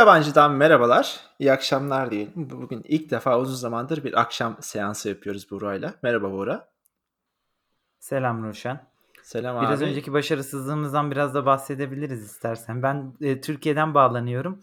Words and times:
Yabancıdan 0.00 0.52
merhabalar. 0.52 1.20
İyi 1.38 1.52
akşamlar 1.52 2.10
diyelim. 2.10 2.32
Bugün 2.36 2.84
ilk 2.88 3.10
defa 3.10 3.38
uzun 3.38 3.54
zamandır 3.54 4.04
bir 4.04 4.20
akşam 4.20 4.56
seansı 4.60 5.08
yapıyoruz 5.08 5.50
Buğra'yla. 5.50 5.94
Merhaba 6.02 6.32
Buğra. 6.32 6.68
Selam 7.98 8.44
Ruşen. 8.44 8.86
Selam 9.22 9.62
Biraz 9.62 9.82
abi. 9.82 9.90
önceki 9.90 10.12
başarısızlığımızdan 10.12 11.10
biraz 11.10 11.34
da 11.34 11.46
bahsedebiliriz 11.46 12.24
istersen. 12.24 12.82
Ben 12.82 13.12
e, 13.20 13.40
Türkiye'den 13.40 13.94
bağlanıyorum. 13.94 14.62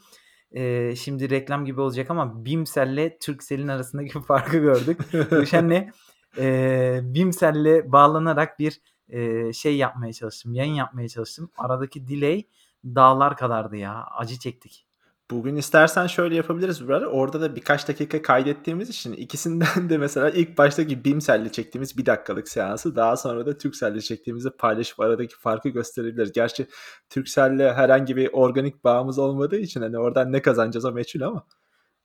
E, 0.52 0.96
şimdi 0.96 1.30
reklam 1.30 1.66
gibi 1.66 1.82
olacak 1.82 2.12
ama 2.12 2.46
Bimsel'le 2.46 3.20
Turkcell'in 3.20 3.68
arasındaki 3.68 4.22
farkı 4.28 4.58
gördük. 4.58 5.00
Ruşen'le 5.14 5.92
e, 6.38 7.00
Bimsel'le 7.04 7.92
bağlanarak 7.92 8.60
bir 8.60 8.82
e, 9.10 9.54
şey 9.54 9.78
yapmaya 9.78 10.14
çalıştım. 10.14 10.54
Yayın 10.54 10.74
yapmaya 10.74 11.10
çalıştım. 11.10 11.52
Aradaki 11.58 12.08
delay 12.08 12.44
dağlar 12.86 13.38
kadardı 13.38 13.76
ya. 13.78 14.06
Acı 14.18 14.40
çektik. 14.40 14.87
Bugün 15.32 15.56
istersen 15.56 16.08
şöyle 16.08 16.36
yapabiliriz 16.36 16.88
burada. 16.88 17.08
Orada 17.08 17.42
da 17.42 17.56
birkaç 17.56 17.88
dakika 17.88 18.22
kaydettiğimiz 18.22 18.90
için 18.90 19.14
ikisinden 19.14 19.90
de 19.90 19.98
mesela 19.98 20.30
ilk 20.30 20.58
baştaki 20.58 21.06
Bimsel'le 21.06 21.50
çektiğimiz 21.50 21.98
bir 21.98 22.06
dakikalık 22.06 22.50
seansı 22.50 22.96
daha 22.96 23.18
sonra 23.18 23.46
da 23.46 23.58
Turkcell'le 23.58 24.00
çektiğimizi 24.00 24.50
paylaşıp 24.50 25.00
aradaki 25.00 25.36
farkı 25.36 25.70
gösterebiliriz. 25.70 26.32
Gerçi 26.32 26.68
Turkcell'le 27.10 27.74
herhangi 27.74 28.16
bir 28.16 28.30
organik 28.34 28.84
bağımız 28.84 29.20
olmadığı 29.20 29.58
için 29.58 29.82
hani 29.82 29.98
oradan 29.98 30.32
ne 30.32 30.42
kazanacağız 30.42 30.86
o 30.86 30.92
meçhul 30.92 31.22
ama 31.22 31.44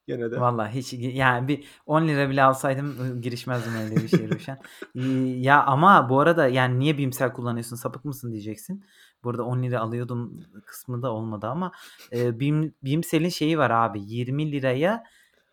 gene 0.06 0.30
de. 0.30 0.40
Vallahi 0.40 0.74
hiç 0.74 0.94
yani 0.98 1.48
bir 1.48 1.64
10 1.86 2.08
lira 2.08 2.30
bile 2.30 2.42
alsaydım 2.42 3.20
girişmezdim 3.20 3.72
öyle 3.74 3.96
bir 3.96 4.08
şey 4.08 4.30
Ruşen. 4.30 4.58
Ya 5.40 5.64
ama 5.64 6.08
bu 6.08 6.20
arada 6.20 6.48
yani 6.48 6.78
niye 6.78 6.98
Bimsel 6.98 7.32
kullanıyorsun 7.32 7.76
sapık 7.76 8.04
mısın 8.04 8.32
diyeceksin. 8.32 8.84
Burada 9.24 9.44
10 9.44 9.62
lira 9.62 9.80
alıyordum 9.80 10.44
kısmı 10.66 11.02
da 11.02 11.12
olmadı 11.12 11.46
ama 11.46 11.72
e, 12.12 12.40
Bim, 12.40 12.74
Bimsel'in 12.84 13.28
şeyi 13.28 13.58
var 13.58 13.70
abi 13.70 14.00
20 14.02 14.52
liraya 14.52 15.04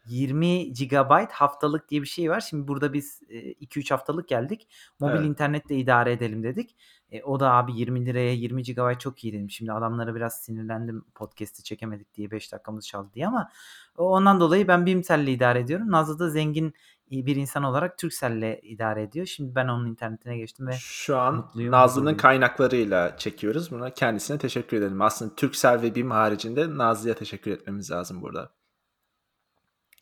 20 0.09 0.73
GB 0.73 1.31
haftalık 1.31 1.89
diye 1.89 2.01
bir 2.01 2.07
şey 2.07 2.29
var. 2.29 2.39
Şimdi 2.39 2.67
burada 2.67 2.93
biz 2.93 3.21
e, 3.29 3.53
2-3 3.53 3.91
haftalık 3.91 4.27
geldik. 4.27 4.67
Mobil 4.99 5.15
Evet. 5.15 5.25
internetle 5.25 5.75
idare 5.75 6.11
edelim 6.11 6.43
dedik. 6.43 6.75
E, 7.11 7.23
o 7.23 7.39
da 7.39 7.51
abi 7.51 7.73
20 7.75 8.05
liraya 8.05 8.33
20 8.33 8.63
GB 8.63 8.99
çok 8.99 9.23
iyi 9.23 9.33
dedim. 9.33 9.49
Şimdi 9.49 9.71
adamlara 9.71 10.15
biraz 10.15 10.41
sinirlendim 10.41 11.05
podcast'i 11.15 11.63
çekemedik 11.63 12.13
diye 12.13 12.31
5 12.31 12.51
dakikamız 12.51 12.87
çaldı 12.87 13.09
diye 13.13 13.27
ama 13.27 13.49
ondan 13.97 14.39
dolayı 14.39 14.67
ben 14.67 14.85
Bimsel'le 14.85 15.27
idare 15.27 15.59
ediyorum. 15.59 15.91
Nazlı 15.91 16.19
da 16.19 16.29
zengin 16.29 16.73
bir 17.11 17.35
insan 17.35 17.63
olarak 17.63 17.97
Turkcell'le 17.97 18.59
idare 18.63 19.03
ediyor. 19.03 19.25
Şimdi 19.25 19.55
ben 19.55 19.67
onun 19.67 19.85
internetine 19.87 20.37
geçtim 20.37 20.67
ve 20.67 20.71
Şu 20.73 21.17
an 21.17 21.51
Nazlı'nın 21.55 22.15
kaynaklarıyla 22.15 23.17
çekiyoruz. 23.17 23.71
Buna 23.71 23.89
kendisine 23.93 24.37
teşekkür 24.37 24.77
edelim. 24.77 25.01
Aslında 25.01 25.35
Turkcell 25.35 25.81
ve 25.81 25.95
BİM 25.95 26.11
haricinde 26.11 26.77
Nazlı'ya 26.77 27.15
teşekkür 27.15 27.51
etmemiz 27.51 27.91
lazım 27.91 28.21
burada. 28.21 28.51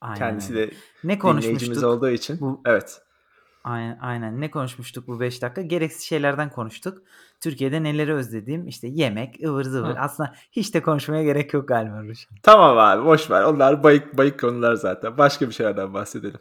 Aynen 0.01 0.17
Kendisi 0.17 0.55
de 0.55 0.71
Ne 1.03 1.19
konuşmuştuk? 1.19 1.83
olduğu 1.83 2.09
için. 2.09 2.39
Bu 2.39 2.61
Evet. 2.65 3.01
aynen, 3.63 3.97
aynen. 4.01 4.41
Ne 4.41 4.51
konuşmuştuk 4.51 5.07
bu 5.07 5.19
5 5.19 5.41
dakika? 5.41 5.61
Gereksiz 5.61 6.01
şeylerden 6.03 6.49
konuştuk. 6.49 6.97
Türkiye'de 7.41 7.83
neleri 7.83 8.13
özlediğim 8.13 8.67
işte 8.67 8.87
yemek, 8.87 9.43
ıvır 9.43 9.63
zıvır. 9.63 9.95
Hı. 9.95 9.99
Aslında 9.99 10.33
hiç 10.51 10.73
de 10.73 10.81
konuşmaya 10.81 11.23
gerek 11.23 11.53
yok 11.53 11.67
galiba 11.67 12.03
Ruşen. 12.03 12.37
Tamam 12.43 12.77
abi 12.77 13.05
boş 13.05 13.31
ver. 13.31 13.43
Onlar 13.43 13.83
bayık 13.83 14.17
bayık 14.17 14.39
konular 14.39 14.73
zaten. 14.73 15.17
Başka 15.17 15.47
bir 15.47 15.53
şeylerden 15.53 15.93
bahsedelim. 15.93 16.39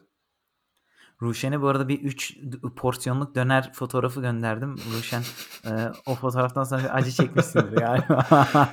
Ruşen'e 1.22 1.62
bu 1.62 1.68
arada 1.68 1.88
bir 1.88 2.00
3 2.02 2.36
porsiyonluk 2.76 3.34
döner 3.34 3.72
fotoğrafı 3.72 4.20
gönderdim. 4.20 4.76
Ruşen 4.98 5.22
e, 5.64 5.70
o 6.06 6.14
fotoğraftan 6.14 6.64
sonra 6.64 6.82
bir 6.82 6.96
acı 6.96 7.10
çekmişsindir 7.10 7.76
galiba. 7.76 8.26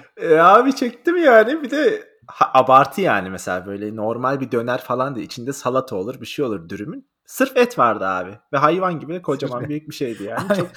E, 0.17 0.35
abi 0.37 0.75
çektim 0.75 1.17
yani. 1.17 1.63
Bir 1.63 1.71
de 1.71 2.07
ha- 2.27 2.51
abartı 2.53 3.01
yani 3.01 3.29
mesela 3.29 3.65
böyle 3.65 3.95
normal 3.95 4.39
bir 4.39 4.51
döner 4.51 4.81
falan 4.81 5.15
da 5.15 5.19
içinde 5.19 5.53
salata 5.53 5.95
olur 5.95 6.21
bir 6.21 6.25
şey 6.25 6.45
olur 6.45 6.69
dürümün. 6.69 7.07
Sırf 7.25 7.57
et 7.57 7.79
vardı 7.79 8.05
abi. 8.07 8.31
Ve 8.53 8.57
hayvan 8.57 8.99
gibi 8.99 9.21
kocaman 9.21 9.53
Sırf 9.53 9.63
et. 9.63 9.69
büyük 9.69 9.89
bir 9.89 9.95
şeydi 9.95 10.23
yani. 10.23 10.47
Çok 10.57 10.67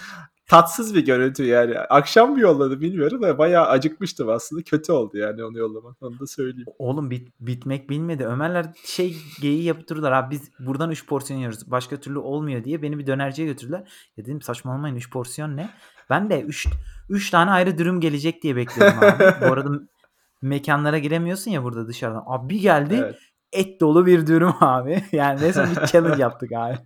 tatsız 0.46 0.94
bir 0.94 1.04
görüntü 1.04 1.44
yani. 1.44 1.78
Akşam 1.78 2.30
mı 2.32 2.40
yolladı 2.40 2.80
bilmiyorum 2.80 3.22
da 3.22 3.38
bayağı 3.38 3.66
acıkmıştım 3.66 4.28
aslında. 4.28 4.62
Kötü 4.62 4.92
oldu 4.92 5.18
yani 5.18 5.44
onu 5.44 5.58
yollamak. 5.58 5.96
Onu 6.02 6.18
da 6.18 6.26
söyleyeyim. 6.26 6.66
Oğlum 6.78 7.10
bit, 7.10 7.28
bitmek 7.40 7.90
bilmedi. 7.90 8.26
Ömerler 8.26 8.66
şey 8.84 9.16
geyi 9.40 9.62
yapıp 9.62 9.88
durdular. 9.88 10.12
Abi 10.12 10.30
biz 10.30 10.50
buradan 10.58 10.90
3 10.90 11.06
porsiyon 11.06 11.38
yiyoruz. 11.38 11.70
Başka 11.70 11.96
türlü 11.96 12.18
olmuyor 12.18 12.64
diye 12.64 12.82
beni 12.82 12.98
bir 12.98 13.06
dönerciye 13.06 13.48
götürdüler. 13.48 14.10
Ya 14.16 14.24
dedim 14.24 14.42
saçmalamayın 14.42 14.96
3 14.96 15.10
porsiyon 15.10 15.56
ne? 15.56 15.70
Ben 16.10 16.30
de 16.30 16.42
3 16.42 16.66
3 17.08 17.30
tane 17.30 17.50
ayrı 17.50 17.78
dürüm 17.78 18.00
gelecek 18.00 18.42
diye 18.42 18.56
bekliyordum 18.56 18.98
abi. 18.98 19.24
Bu 19.40 19.52
arada 19.52 19.70
mekanlara 20.42 20.98
giremiyorsun 20.98 21.50
ya 21.50 21.64
burada 21.64 21.88
dışarıdan. 21.88 22.24
Abi 22.26 22.54
bir 22.54 22.60
geldi 22.60 23.00
Evet. 23.04 23.16
et 23.52 23.80
dolu 23.80 24.06
bir 24.06 24.26
dürüm 24.26 24.52
abi. 24.60 25.04
Yani 25.12 25.40
resmen 25.40 25.70
bir 25.70 25.86
challenge 25.86 26.22
yaptık 26.22 26.50
abi. 26.52 26.76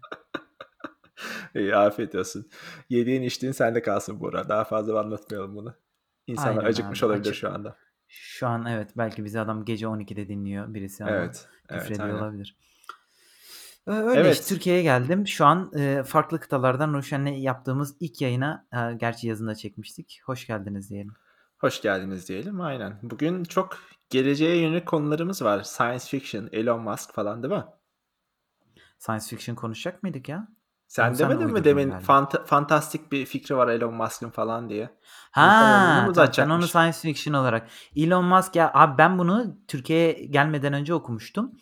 İyi 1.54 1.76
afiyet 1.76 2.14
olsun. 2.14 2.48
Yediğin 2.88 3.22
içtiğin 3.22 3.53
sende 3.53 3.82
kalsın 3.82 4.20
bu 4.20 4.28
arada. 4.28 4.48
Daha 4.48 4.64
fazla 4.64 5.00
anlatmayalım 5.00 5.56
bunu. 5.56 5.75
İnsanlar 6.26 6.56
Aynen 6.56 6.70
acıkmış 6.70 7.03
abi, 7.03 7.06
olabilir 7.08 7.31
acık- 7.31 7.34
şu 7.41 7.50
anda. 7.50 7.76
Şu 8.08 8.47
an 8.47 8.66
evet 8.66 8.91
belki 8.97 9.25
bizi 9.25 9.41
adam 9.41 9.64
gece 9.64 9.86
12'de 9.86 10.28
dinliyor 10.28 10.75
birisi 10.75 11.04
ama 11.04 11.12
Evet. 11.12 11.48
küfür 11.69 12.00
Evet 12.00 12.14
olabilir. 12.14 12.56
Ee, 13.86 13.91
Öyle 13.91 14.20
Evet. 14.20 14.34
işte 14.34 14.54
Türkiye'ye 14.54 14.82
geldim. 14.82 15.26
Şu 15.26 15.47
an 15.47 15.72
e, 15.78 16.03
farklı 16.03 16.41
kıtalardan 16.41 16.94
Ruşen'le 16.94 17.26
yaptığımız 17.26 17.97
ilk 18.00 18.20
yayına 18.20 18.66
e, 18.72 18.94
gerçi 18.97 19.28
yazında 19.28 19.54
çekmiştik. 19.54 20.20
Hoş 20.25 20.47
geldiniz 20.47 20.91
diyelim. 20.91 21.14
Hoş 21.59 21.82
geldiniz 21.82 22.28
diyelim. 22.28 22.60
Aynen. 22.60 22.98
Bugün 23.03 23.44
çok 23.44 23.78
geleceğe 24.10 24.60
yönelik 24.62 24.86
konularımız 24.86 25.42
var. 25.42 25.62
Science 25.62 26.04
fiction, 26.04 26.48
Elon 26.53 26.80
Musk 26.80 27.14
falan 27.14 27.42
değil 27.42 27.54
mi? 27.54 27.64
Science 28.98 29.26
fiction 29.26 29.56
konuşacak 29.56 30.03
mıydık 30.03 30.28
ya? 30.28 30.48
Sen 30.90 31.18
demedin 31.18 31.52
mi 31.52 31.64
demin 31.64 31.90
galiba. 31.90 32.12
fanta- 32.12 32.44
fantastik 32.44 33.12
bir 33.12 33.26
fikri 33.26 33.56
var 33.56 33.68
Elon 33.68 33.94
Musk'ın 33.94 34.30
falan 34.30 34.68
diye. 34.68 34.90
Ha, 35.30 36.08
sen 36.32 36.50
onu 36.50 36.66
science 36.68 36.98
fiction 36.98 37.34
olarak. 37.34 37.68
Elon 37.96 38.24
Musk 38.24 38.56
ya 38.56 38.70
abi 38.74 38.98
ben 38.98 39.18
bunu 39.18 39.56
Türkiye'ye 39.68 40.12
gelmeden 40.12 40.72
önce 40.72 40.94
okumuştum. 40.94 41.52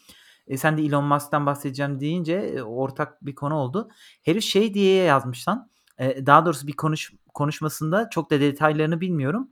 E, 0.47 0.57
sen 0.57 0.79
de 0.79 0.83
Elon 0.83 1.05
Musk'tan 1.05 1.47
bahsedeceğim 1.47 2.01
deyince 2.01 2.33
e, 2.35 2.63
ortak 2.63 3.27
bir 3.27 3.35
konu 3.35 3.55
oldu. 3.55 3.89
Herif 4.23 4.45
şey 4.45 4.75
diye 4.75 5.05
yazmış 5.05 5.49
lan. 5.49 5.71
E, 5.99 6.27
daha 6.27 6.47
doğrusu 6.47 6.67
bir 6.67 6.77
konuş 6.77 7.13
konuşmasında 7.35 8.11
çok 8.11 8.31
da 8.31 8.41
detaylarını 8.41 9.01
bilmiyorum. 9.01 9.49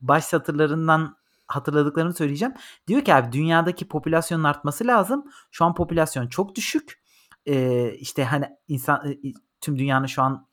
Baş 0.00 0.24
satırlarından 0.24 1.16
hatırladıklarımı 1.46 2.14
söyleyeceğim. 2.14 2.54
Diyor 2.88 3.04
ki 3.04 3.14
abi 3.14 3.32
dünyadaki 3.32 3.88
popülasyonun 3.88 4.44
artması 4.44 4.86
lazım. 4.86 5.24
Şu 5.50 5.64
an 5.64 5.74
popülasyon 5.74 6.26
çok 6.28 6.54
düşük. 6.54 7.05
E, 7.46 7.90
işte 7.92 8.24
hani 8.24 8.46
insan 8.68 9.10
e, 9.10 9.16
tüm 9.60 9.78
dünyanın 9.78 10.06
şu 10.06 10.22
an 10.22 10.46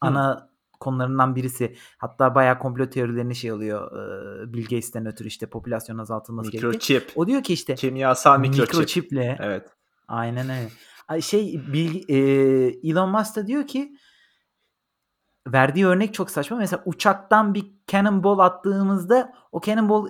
ana 0.00 0.50
konularından 0.80 1.36
birisi. 1.36 1.76
Hatta 1.98 2.34
bayağı 2.34 2.58
komplo 2.58 2.90
teorilerini 2.90 3.34
şey 3.34 3.52
oluyor. 3.52 3.92
e, 3.92 4.52
Bill 4.52 4.62
Gates'ten 4.62 5.06
ötürü 5.06 5.28
işte 5.28 5.46
popülasyon 5.46 5.98
azaltılması 5.98 6.50
gerekiyor. 6.50 6.72
Mikroçip. 6.72 7.12
O 7.16 7.26
diyor 7.26 7.42
ki 7.42 7.52
işte 7.52 7.74
Kimyasal 7.74 8.40
mikroçip. 8.40 8.60
mikroçiple 8.74 9.36
Evet. 9.40 9.68
aynen 10.08 10.48
öyle. 10.50 10.68
Ay 11.08 11.20
Şey 11.20 11.60
Bill, 11.72 12.04
e, 12.08 12.18
Elon 12.90 13.10
Musk 13.10 13.36
da 13.36 13.46
diyor 13.46 13.66
ki 13.66 13.96
verdiği 15.46 15.86
örnek 15.86 16.14
çok 16.14 16.30
saçma. 16.30 16.56
Mesela 16.56 16.82
uçaktan 16.86 17.54
bir 17.54 17.66
cannonball 17.86 18.38
attığımızda 18.38 19.32
o 19.52 19.60
cannonball 19.60 20.06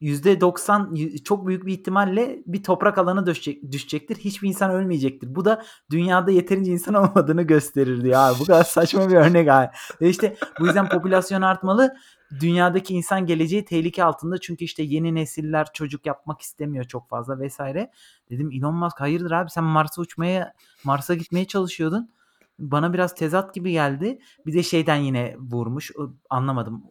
%90 0.00 0.94
y- 0.96 1.18
çok 1.18 1.46
büyük 1.46 1.66
bir 1.66 1.72
ihtimalle 1.72 2.42
bir 2.46 2.62
toprak 2.62 2.98
alana 2.98 3.26
düşecek, 3.26 3.72
düşecektir. 3.72 4.16
Hiçbir 4.16 4.48
insan 4.48 4.70
ölmeyecektir. 4.70 5.34
Bu 5.34 5.44
da 5.44 5.62
dünyada 5.90 6.30
yeterince 6.30 6.72
insan 6.72 6.94
olmadığını 7.04 7.42
gösterir 7.42 8.02
diyor. 8.04 8.36
Bu 8.40 8.44
kadar 8.44 8.64
saçma 8.64 9.08
bir 9.08 9.14
örnek 9.14 9.48
abi. 9.48 9.68
Ve 10.00 10.08
işte 10.08 10.36
bu 10.60 10.66
yüzden 10.66 10.88
popülasyon 10.88 11.42
artmalı. 11.42 11.94
Dünyadaki 12.40 12.94
insan 12.94 13.26
geleceği 13.26 13.64
tehlike 13.64 14.04
altında. 14.04 14.38
Çünkü 14.38 14.64
işte 14.64 14.82
yeni 14.82 15.14
nesiller 15.14 15.66
çocuk 15.72 16.06
yapmak 16.06 16.40
istemiyor 16.40 16.84
çok 16.84 17.08
fazla 17.08 17.38
vesaire. 17.38 17.90
Dedim 18.30 18.50
Elon 18.52 18.74
Musk 18.74 19.00
hayırdır 19.00 19.30
abi 19.30 19.50
sen 19.50 19.64
Mars'a 19.64 20.02
uçmaya 20.02 20.52
Mars'a 20.84 21.14
gitmeye 21.14 21.44
çalışıyordun. 21.44 22.10
Bana 22.58 22.92
biraz 22.92 23.14
tezat 23.14 23.54
gibi 23.54 23.72
geldi. 23.72 24.18
Bir 24.46 24.52
de 24.54 24.62
şeyden 24.62 24.96
yine 24.96 25.36
vurmuş. 25.38 25.90
O- 25.96 26.10
Anlamadım. 26.30 26.82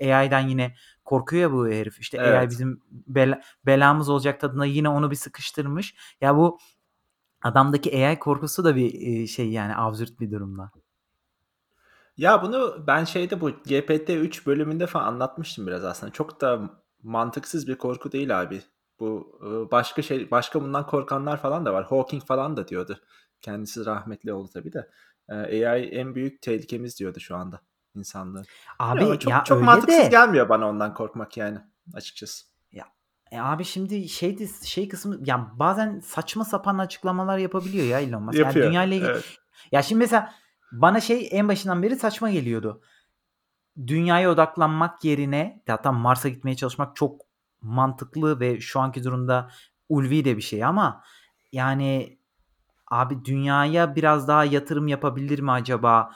AI'den 0.00 0.48
yine 0.48 0.74
korkuyor 1.10 1.42
ya 1.42 1.52
bu 1.52 1.68
herif. 1.68 2.00
İşte 2.00 2.20
AI 2.20 2.26
Evet. 2.26 2.50
bizim 2.50 2.82
bela- 3.08 3.42
belamız 3.66 4.08
olacak 4.08 4.40
tadına 4.40 4.64
yine 4.66 4.88
onu 4.88 5.10
bir 5.10 5.16
sıkıştırmış. 5.16 5.94
Ya 6.20 6.36
bu 6.36 6.58
adamdaki 7.42 8.08
AI 8.08 8.18
korkusu 8.18 8.64
da 8.64 8.76
bir 8.76 9.22
e, 9.22 9.26
şey 9.26 9.50
yani 9.50 9.76
absürt 9.76 10.20
bir 10.20 10.30
durumda. 10.32 10.72
Ya 12.16 12.42
bunu 12.42 12.84
ben 12.86 13.04
şeyde 13.04 13.40
bu 13.40 13.50
GPT-3 13.50 14.46
bölümünde 14.46 14.86
falan 14.86 15.06
anlatmıştım 15.06 15.66
biraz 15.66 15.84
aslında. 15.84 16.12
Çok 16.12 16.40
da 16.40 16.70
mantıksız 17.02 17.68
bir 17.68 17.78
korku 17.78 18.12
değil 18.12 18.40
abi. 18.40 18.62
Bu 19.00 19.38
e, 19.42 19.70
başka 19.70 20.02
şey 20.02 20.30
başka 20.30 20.62
bundan 20.62 20.86
korkanlar 20.86 21.42
falan 21.42 21.66
da 21.66 21.72
var. 21.72 21.84
Hawking 21.86 22.24
falan 22.24 22.56
da 22.56 22.68
diyordu. 22.68 23.00
Kendisi 23.40 23.86
rahmetli 23.86 24.32
oldu 24.32 24.50
tabii 24.54 24.72
de. 24.72 24.90
E, 25.28 25.66
AI 25.68 25.84
en 25.84 26.14
büyük 26.14 26.42
tehlikemiz 26.42 26.98
diyordu 26.98 27.20
şu 27.20 27.36
anda 27.36 27.60
insanlığın. 27.94 28.44
Abi 28.78 28.96
Bilmiyorum 28.96 29.18
çok 29.18 29.30
ya 29.32 29.44
çok 29.44 29.62
mantıksız 29.62 30.04
de 30.04 30.08
gelmiyor 30.08 30.48
bana 30.48 30.68
ondan 30.68 30.94
korkmak 30.94 31.36
yani 31.36 31.58
açıkçası. 31.94 32.50
E, 33.30 33.40
abi 33.40 33.64
şimdi 33.64 34.08
şeydi 34.08 34.48
şey 34.64 34.88
kısmı 34.88 35.18
yani 35.24 35.44
bazen 35.52 36.00
saçma 36.00 36.44
sapan 36.44 36.78
açıklamalar 36.78 37.38
yapabiliyor 37.38 37.86
ya 37.86 38.00
Elon 38.00 38.22
Musk. 38.22 38.38
Yani 38.38 38.46
Yapıyor. 38.46 38.66
dünyayla 38.66 38.96
ilgili 38.96 39.10
Evet. 39.10 39.38
ya 39.72 39.82
şimdi 39.82 39.98
mesela 39.98 40.32
bana 40.72 41.00
şey 41.00 41.28
en 41.32 41.48
başından 41.48 41.82
beri 41.82 41.96
saçma 41.96 42.30
geliyordu. 42.30 42.82
Dünyaya 43.86 44.30
odaklanmak 44.30 45.04
yerine 45.04 45.62
hatta 45.66 45.92
Mars'a 45.92 46.28
gitmeye 46.28 46.56
çalışmak 46.56 46.96
çok 46.96 47.20
mantıklı 47.60 48.40
ve 48.40 48.60
şu 48.60 48.80
anki 48.80 49.04
durumda 49.04 49.50
ulvi 49.88 50.24
de 50.24 50.36
bir 50.36 50.42
şey 50.42 50.64
ama 50.64 51.02
yani 51.52 52.18
abi 52.86 53.24
dünyaya 53.24 53.96
biraz 53.96 54.28
daha 54.28 54.44
yatırım 54.44 54.88
yapabilir 54.88 55.38
mi 55.38 55.52
acaba 55.52 56.10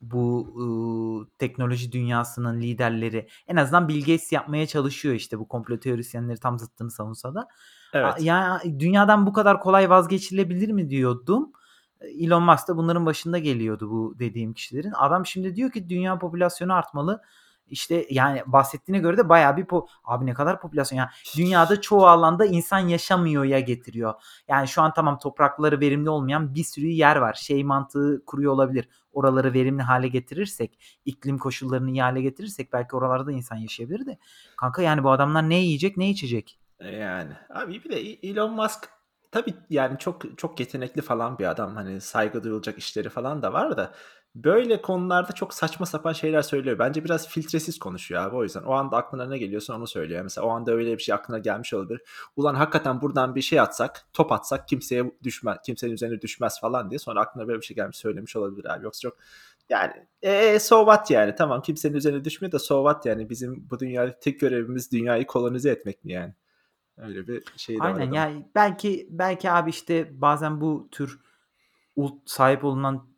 bu 0.00 0.48
ıı, 0.56 1.26
teknoloji 1.38 1.92
dünyasının 1.92 2.60
liderleri? 2.60 3.28
En 3.46 3.56
azından 3.56 3.88
Bill 3.88 4.00
Gates 4.00 4.32
yapmaya 4.32 4.66
çalışıyor 4.66 5.14
işte 5.14 5.38
bu 5.38 5.48
komplo 5.48 5.80
teorisyenleri 5.80 6.38
tam 6.38 6.58
zıttını 6.58 6.90
savunsa 6.90 7.34
da. 7.34 7.48
Evet. 7.92 8.14
Yani 8.20 8.80
dünyadan 8.80 9.26
bu 9.26 9.32
kadar 9.32 9.60
kolay 9.60 9.90
vazgeçilebilir 9.90 10.72
mi 10.72 10.90
diyordum. 10.90 11.52
Elon 12.00 12.42
Musk 12.42 12.68
da 12.68 12.76
bunların 12.76 13.06
başında 13.06 13.38
geliyordu 13.38 13.90
bu 13.90 14.18
dediğim 14.18 14.54
kişilerin. 14.54 14.92
Adam 14.96 15.26
şimdi 15.26 15.56
diyor 15.56 15.70
ki 15.70 15.88
dünya 15.88 16.18
popülasyonu 16.18 16.74
artmalı. 16.74 17.22
İşte 17.66 18.06
yani 18.10 18.42
bahsettiğine 18.46 19.02
göre 19.02 19.16
de 19.16 19.28
bayağı 19.28 19.56
bir 19.56 19.64
po- 19.64 19.86
abi 20.04 20.26
ne 20.26 20.34
kadar 20.34 20.60
popülasyon 20.60 20.98
yani 20.98 21.08
dünyada 21.36 21.80
çoğu 21.80 22.06
alanda 22.06 22.44
insan 22.46 22.78
yaşamıyor 22.78 23.44
ya 23.44 23.60
getiriyor. 23.60 24.14
Yani 24.48 24.68
şu 24.68 24.82
an 24.82 24.92
tamam 24.94 25.18
toprakları 25.18 25.80
verimli 25.80 26.10
olmayan 26.10 26.54
bir 26.54 26.64
sürü 26.64 26.86
yer 26.86 27.16
var. 27.16 27.34
Şey 27.34 27.64
mantığı 27.64 28.22
kuruyor 28.26 28.52
olabilir. 28.52 28.88
Oraları 29.12 29.52
verimli 29.52 29.82
hale 29.82 30.08
getirirsek, 30.08 30.78
iklim 31.04 31.38
koşullarını 31.38 31.90
iyi 31.90 32.02
hale 32.02 32.22
getirirsek 32.22 32.72
belki 32.72 32.96
oralarda 32.96 33.32
insan 33.32 33.56
yaşayabilir 33.56 34.06
de. 34.06 34.18
Kanka 34.56 34.82
yani 34.82 35.04
bu 35.04 35.10
adamlar 35.10 35.48
ne 35.48 35.56
yiyecek, 35.58 35.96
ne 35.96 36.10
içecek? 36.10 36.58
E, 36.80 36.88
Yani 36.88 37.32
abi 37.50 37.84
bir 37.84 37.90
de 37.90 38.00
Elon 38.28 38.52
Musk 38.52 38.88
tabii 39.32 39.54
yani 39.70 39.98
çok 39.98 40.38
çok 40.38 40.60
yetenekli 40.60 41.02
falan 41.02 41.38
bir 41.38 41.50
adam. 41.50 41.74
Hani 41.76 42.00
saygı 42.00 42.42
duyulacak 42.44 42.78
işleri 42.78 43.08
falan 43.08 43.42
da 43.42 43.52
var 43.52 43.76
da 43.76 43.94
böyle 44.34 44.82
konularda 44.82 45.32
çok 45.32 45.54
saçma 45.54 45.86
sapan 45.86 46.12
şeyler 46.12 46.42
söylüyor. 46.42 46.78
Bence 46.78 47.04
biraz 47.04 47.28
filtresiz 47.28 47.78
konuşuyor 47.78 48.22
abi 48.22 48.36
o 48.36 48.42
yüzden. 48.42 48.62
O 48.62 48.72
anda 48.72 48.96
aklına 48.96 49.28
ne 49.28 49.38
geliyorsa 49.38 49.76
onu 49.76 49.86
söylüyor. 49.86 50.22
Mesela 50.22 50.46
o 50.46 50.50
anda 50.50 50.72
öyle 50.72 50.98
bir 50.98 51.02
şey 51.02 51.14
aklına 51.14 51.38
gelmiş 51.38 51.74
olabilir. 51.74 52.02
Ulan 52.36 52.54
hakikaten 52.54 53.00
buradan 53.00 53.34
bir 53.34 53.42
şey 53.42 53.60
atsak, 53.60 54.06
top 54.12 54.32
atsak 54.32 54.68
kimseye 54.68 55.12
düşmez, 55.22 55.58
kimsenin 55.64 55.92
üzerine 55.92 56.20
düşmez 56.20 56.60
falan 56.60 56.90
diye 56.90 56.98
sonra 56.98 57.20
aklına 57.20 57.48
böyle 57.48 57.60
bir 57.60 57.66
şey 57.66 57.74
gelmiş 57.74 57.96
söylemiş 57.96 58.36
olabilir 58.36 58.74
abi. 58.74 58.84
Yoksa 58.84 59.00
çok 59.00 59.18
yani 59.68 59.92
e, 60.22 60.58
so 60.58 60.78
what 60.78 61.10
yani 61.10 61.34
tamam 61.34 61.62
kimsenin 61.62 61.94
üzerine 61.94 62.24
düşmüyor 62.24 62.52
da 62.52 62.58
so 62.58 62.84
what 62.84 63.06
yani 63.06 63.30
bizim 63.30 63.70
bu 63.70 63.78
dünyada 63.78 64.18
tek 64.20 64.40
görevimiz 64.40 64.92
dünyayı 64.92 65.26
kolonize 65.26 65.70
etmek 65.70 66.04
mi 66.04 66.12
yani? 66.12 66.34
Öyle 66.96 67.28
bir 67.28 67.44
şey 67.56 67.76
de 67.76 67.80
var 67.80 67.86
Aynen 67.86 67.98
adamın. 67.98 68.14
yani 68.14 68.46
belki 68.54 69.06
belki 69.10 69.50
abi 69.50 69.70
işte 69.70 70.20
bazen 70.20 70.60
bu 70.60 70.88
tür 70.90 71.20
sahip 72.26 72.64
olunan 72.64 73.09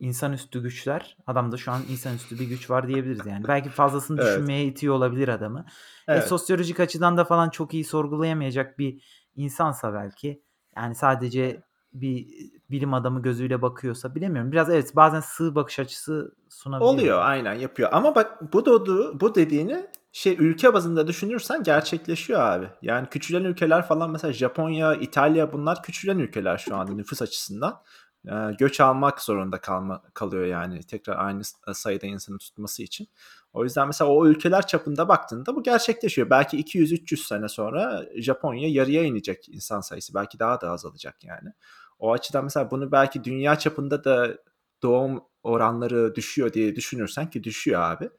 insanüstü 0.00 0.62
güçler 0.62 1.16
adamda 1.26 1.56
şu 1.56 1.72
an 1.72 1.82
insanüstü 1.90 2.38
bir 2.38 2.44
güç 2.48 2.70
var 2.70 2.88
diyebiliriz 2.88 3.26
yani. 3.26 3.48
Belki 3.48 3.68
fazlasını 3.68 4.20
Evet. 4.20 4.30
düşünmeye 4.32 4.64
itiyor 4.64 4.94
olabilir 4.94 5.28
adamı. 5.28 5.64
E, 6.08 6.12
Evet. 6.12 6.28
sosyolojik 6.28 6.80
açıdan 6.80 7.16
da 7.16 7.24
falan 7.24 7.50
çok 7.50 7.74
iyi 7.74 7.84
sorgulayamayacak 7.84 8.78
bir 8.78 9.02
insansa 9.34 9.94
belki 9.94 10.42
yani 10.76 10.94
sadece 10.94 11.62
bir 11.92 12.26
bilim 12.70 12.94
adamı 12.94 13.22
gözüyle 13.22 13.62
bakıyorsa 13.62 14.14
bilemiyorum. 14.14 14.52
Biraz 14.52 14.70
evet 14.70 14.96
bazen 14.96 15.20
sığ 15.20 15.54
bakış 15.54 15.78
açısı 15.78 16.34
sunabiliyor. 16.48 16.94
Oluyor 16.94 17.18
aynen 17.22 17.54
yapıyor. 17.54 17.88
Ama 17.92 18.14
bak 18.14 18.52
bu 18.52 18.66
da 18.66 19.20
bu 19.20 19.34
dediğini 19.34 19.86
şey 20.16 20.36
ülke 20.38 20.74
bazında 20.74 21.06
düşünürsen 21.06 21.62
gerçekleşiyor 21.62 22.40
abi. 22.40 22.68
Yani 22.82 23.08
küçülen 23.08 23.44
ülkeler 23.44 23.86
falan 23.86 24.10
mesela 24.10 24.32
Japonya, 24.32 24.94
İtalya 24.94 25.52
bunlar 25.52 25.82
küçülen 25.82 26.18
ülkeler 26.18 26.58
şu 26.58 26.76
anda 26.76 26.92
nüfus 26.92 27.22
açısından. 27.22 27.82
Ee, 28.28 28.32
göç 28.58 28.80
almak 28.80 29.20
zorunda 29.20 29.60
kalma 29.60 30.02
kalıyor 30.14 30.44
yani 30.44 30.80
tekrar 30.80 31.26
aynı 31.26 31.42
sayıda 31.74 32.06
insanı 32.06 32.38
tutması 32.38 32.82
için. 32.82 33.08
O 33.52 33.64
yüzden 33.64 33.86
mesela 33.86 34.10
o 34.10 34.26
ülkeler 34.26 34.66
çapında 34.66 35.08
baktığında 35.08 35.56
bu 35.56 35.62
gerçekleşiyor. 35.62 36.30
Belki 36.30 36.56
200-300 36.56 37.16
sene 37.16 37.48
sonra 37.48 38.04
Japonya 38.16 38.68
yarıya 38.68 39.02
inecek 39.02 39.48
insan 39.48 39.80
sayısı. 39.80 40.14
Belki 40.14 40.38
daha 40.38 40.60
da 40.60 40.70
azalacak 40.70 41.24
yani. 41.24 41.52
O 41.98 42.12
açıdan 42.12 42.44
mesela 42.44 42.70
bunu 42.70 42.92
belki 42.92 43.24
dünya 43.24 43.58
çapında 43.58 44.04
da 44.04 44.38
doğum 44.82 45.24
oranları 45.42 46.14
düşüyor 46.14 46.52
diye 46.52 46.76
düşünürsen 46.76 47.30
ki 47.30 47.44
düşüyor 47.44 47.80
abi. 47.80 48.10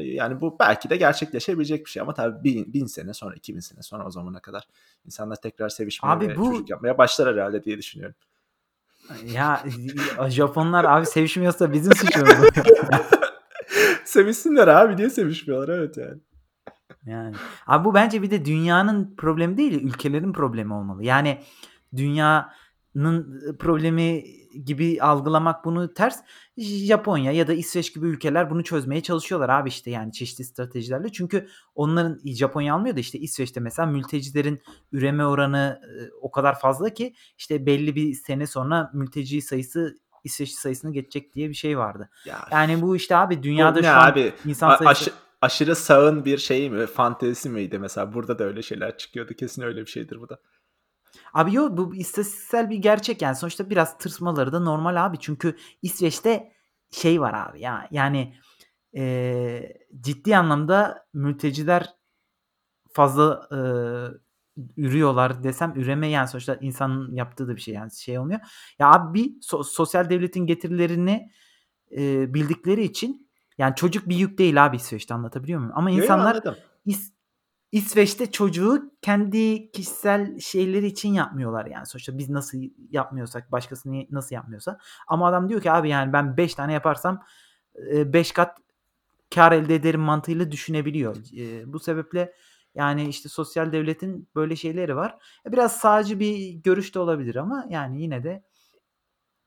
Yani 0.00 0.40
bu 0.40 0.56
belki 0.60 0.90
de 0.90 0.96
gerçekleşebilecek 0.96 1.84
bir 1.84 1.90
şey 1.90 2.02
ama 2.02 2.14
tabii 2.14 2.44
bin, 2.44 2.72
bin 2.72 2.86
sene 2.86 3.14
sonra, 3.14 3.34
iki 3.34 3.54
bin 3.54 3.60
sene 3.60 3.82
sonra 3.82 4.06
o 4.06 4.10
zamana 4.10 4.40
kadar 4.40 4.68
insanlar 5.06 5.36
tekrar 5.36 5.68
sevişmeye 5.68 6.12
Abi 6.12 6.28
ve 6.28 6.36
bu- 6.36 6.50
çocuk 6.50 6.70
yapmaya 6.70 6.98
başlar 6.98 7.34
herhalde 7.34 7.64
diye 7.64 7.78
düşünüyorum. 7.78 8.16
Ya 9.24 9.64
Japonlar 10.28 10.84
abi 10.84 11.06
sevişmiyorsa 11.06 11.72
bizim 11.72 11.94
suçumuz. 11.94 12.34
Sevişsinler 14.04 14.68
abi 14.68 14.96
niye 14.96 15.10
sevişmiyorlar 15.10 15.68
evet 15.78 15.96
yani. 15.96 16.18
Yani 17.06 17.34
abi 17.66 17.84
bu 17.84 17.94
bence 17.94 18.22
bir 18.22 18.30
de 18.30 18.44
dünyanın 18.44 19.14
problemi 19.16 19.56
değil, 19.56 19.82
ülkelerin 19.82 20.32
problemi 20.32 20.74
olmalı. 20.74 21.04
Yani 21.04 21.42
dünyanın 21.96 22.46
problemi 23.58 24.24
gibi 24.64 25.02
algılamak 25.02 25.64
bunu 25.64 25.94
ters. 25.94 26.18
Japonya 26.58 27.32
ya 27.32 27.48
da 27.48 27.52
İsveç 27.52 27.94
gibi 27.94 28.06
ülkeler 28.06 28.50
bunu 28.50 28.64
çözmeye 28.64 29.00
çalışıyorlar 29.02 29.48
abi 29.48 29.68
işte 29.68 29.90
yani 29.90 30.12
çeşitli 30.12 30.44
stratejilerle. 30.44 31.12
Çünkü 31.12 31.48
onların 31.74 32.20
Japonya 32.24 32.74
almıyor 32.74 32.96
da 32.96 33.00
işte 33.00 33.18
İsveç'te 33.18 33.60
mesela 33.60 33.86
mültecilerin 33.86 34.62
üreme 34.92 35.26
oranı 35.26 35.80
e, 35.84 36.10
o 36.20 36.30
kadar 36.30 36.60
fazla 36.60 36.90
ki 36.94 37.14
işte 37.38 37.66
belli 37.66 37.94
bir 37.94 38.14
sene 38.14 38.46
sonra 38.46 38.90
mülteci 38.94 39.42
sayısı 39.42 39.98
İsveçli 40.24 40.54
sayısını 40.54 40.92
geçecek 40.92 41.34
diye 41.34 41.48
bir 41.48 41.54
şey 41.54 41.78
vardı. 41.78 42.10
Ya, 42.24 42.48
Yani 42.52 42.82
bu 42.82 42.96
işte 42.96 43.16
abi 43.16 43.42
dünyada 43.42 43.82
şu 43.82 43.88
an 43.88 44.10
abi? 44.10 44.32
insan 44.44 44.68
sayısı 44.68 44.88
aşı- 44.88 45.12
aşırı 45.40 45.76
sağın 45.76 46.24
bir 46.24 46.38
şey 46.38 46.70
mi? 46.70 46.86
Fantezisi 46.86 47.48
miydi 47.50 47.78
mesela? 47.78 48.14
Burada 48.14 48.38
da 48.38 48.44
öyle 48.44 48.62
şeyler 48.62 48.98
çıkıyordu. 48.98 49.34
Kesin 49.34 49.62
öyle 49.62 49.80
bir 49.80 49.90
şeydir 49.90 50.20
bu 50.20 50.28
da. 50.28 50.38
Abi 51.34 51.54
yok 51.54 51.78
bu 51.78 51.94
istatistiksel 51.94 52.70
bir 52.70 52.76
gerçek 52.76 53.22
yani 53.22 53.36
sonuçta 53.36 53.70
biraz 53.70 53.98
tırsmaları 53.98 54.52
da 54.52 54.60
normal 54.60 55.06
abi 55.06 55.16
çünkü 55.20 55.56
İsveç'te 55.82 56.52
şey 56.90 57.20
var 57.20 57.34
abi 57.34 57.60
ya 57.60 57.88
yani 57.90 58.34
eee, 58.92 59.78
ciddi 60.00 60.36
anlamda 60.36 61.06
mülteciler 61.14 61.94
fazla 62.92 63.48
eee, 63.52 64.18
ürüyorlar 64.76 65.42
desem 65.42 65.72
üreme 65.76 66.08
yani 66.08 66.28
sonuçta 66.28 66.54
insanın 66.60 67.14
yaptığı 67.14 67.48
da 67.48 67.56
bir 67.56 67.60
şey 67.60 67.74
yani 67.74 67.92
şey 67.94 68.18
olmuyor. 68.18 68.40
Ya 68.78 68.92
abi 68.92 69.18
bir 69.20 69.40
so- 69.40 69.64
sosyal 69.64 70.10
devletin 70.10 70.46
getirilerini 70.46 71.30
eee, 71.90 72.34
bildikleri 72.34 72.84
için 72.84 73.28
yani 73.58 73.74
çocuk 73.74 74.08
bir 74.08 74.16
yük 74.16 74.38
değil 74.38 74.66
abi 74.66 74.76
İsveç'te 74.76 75.14
anlatabiliyor 75.14 75.60
muyum? 75.60 75.72
Ama 75.76 75.90
insanlar. 76.02 76.36
İs- 76.86 77.12
İsveç'te 77.72 78.30
çocuğu 78.30 78.90
kendi 79.02 79.70
kişisel 79.72 80.38
şeyleri 80.40 80.86
için 80.86 81.12
yapmıyorlar 81.12 81.66
yani. 81.66 81.86
Sonuçta 81.86 82.18
biz 82.18 82.30
nasıl 82.30 82.58
yapmıyorsak 82.90 83.52
başkası 83.52 83.88
nasıl 84.10 84.34
yapmıyorsa. 84.34 84.78
Ama 85.08 85.28
adam 85.28 85.48
diyor 85.48 85.60
ki 85.60 85.72
abi 85.72 85.88
yani 85.88 86.12
ben 86.12 86.36
5 86.36 86.54
tane 86.54 86.72
yaparsam 86.72 87.22
5 87.88 88.32
kat 88.32 88.58
kar 89.34 89.52
elde 89.52 89.74
ederim 89.74 90.00
mantığıyla 90.00 90.50
düşünebiliyor. 90.50 91.16
Bu 91.66 91.78
sebeple 91.78 92.32
yani 92.74 93.08
işte 93.08 93.28
sosyal 93.28 93.72
devletin 93.72 94.28
böyle 94.34 94.56
şeyleri 94.56 94.96
var. 94.96 95.18
E, 95.46 95.52
Biraz 95.52 95.76
sağcı 95.76 96.20
bir 96.20 96.48
görüş 96.50 96.94
de 96.94 96.98
olabilir 96.98 97.36
ama 97.36 97.66
yani 97.68 98.02
yine 98.02 98.24
de 98.24 98.44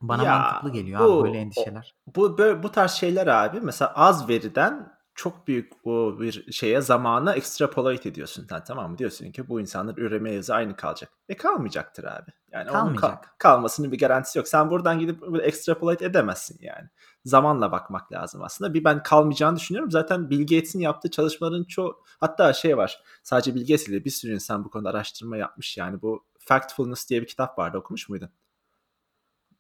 bana 0.02 0.24
Ya, 0.24 0.40
mantıklı 0.40 0.72
geliyor 0.74 1.00
bu- 1.02 1.14
abi 1.20 1.24
böyle 1.24 1.38
endişeler. 1.38 1.96
Bu 2.16 2.38
böyle, 2.38 2.64
bu 2.64 2.72
tarz 2.72 2.92
şeyler 2.92 3.28
abi 3.28 3.62
mesela 3.62 3.94
az 3.96 4.30
veriden 4.30 4.99
çok 5.20 5.48
büyük 5.48 5.74
o 5.88 6.20
bir 6.20 6.52
şeye 6.52 6.82
zamana 6.82 7.34
extrapolate 7.36 8.10
ediyorsun. 8.10 8.48
Ha, 8.50 8.64
tamam 8.64 8.92
mı? 8.92 8.98
Diyorsun 8.98 9.32
ki 9.32 9.48
bu 9.50 9.62
insanlar 9.62 9.98
üreme 9.98 10.38
hızı 10.38 10.54
aynı 10.56 10.76
kalacak. 10.76 11.12
E 11.30 11.38
kalmayacaktır 11.38 12.04
abi. 12.04 12.32
Yani 12.52 12.72
onun 12.72 12.96
kal- 12.96 13.08
Kalmayacak. 13.08 13.36
kalmasının 13.40 13.92
bir 13.92 14.00
garantisi 14.00 14.40
yok. 14.40 14.48
Sen 14.48 14.70
buradan 14.70 15.00
gidip 15.00 15.22
böyle 15.22 15.44
extrapolate 15.44 16.06
edemezsin 16.06 16.58
yani. 16.62 16.90
Zamanla 17.26 17.72
bakmak 17.72 18.12
lazım 18.12 18.44
aslında. 18.44 18.74
Bir 18.74 18.84
ben 18.84 19.04
kalmayacağını 19.04 19.56
düşünüyorum. 19.58 19.92
Zaten 19.92 20.30
Bill 20.30 20.42
Gates'in 20.42 20.80
yaptığı 20.80 21.12
çalışmaların 21.12 21.64
çoğu 21.64 22.04
hatta 22.20 22.54
şey 22.54 22.78
var. 22.78 23.04
Sadece 23.24 23.56
Bill 23.56 23.62
Gates 23.62 23.88
ile 23.88 24.06
bir 24.06 24.10
sürü 24.10 24.34
insan 24.34 24.66
bu 24.66 24.70
konuda 24.70 24.90
araştırma 24.90 25.38
yapmış. 25.38 25.78
Yani 25.78 26.02
bu 26.02 26.26
Factfulness 26.40 27.10
diye 27.10 27.22
bir 27.22 27.28
kitap 27.28 27.60
vardı. 27.60 27.78
Okumuş 27.78 28.10
muydun? 28.10 28.30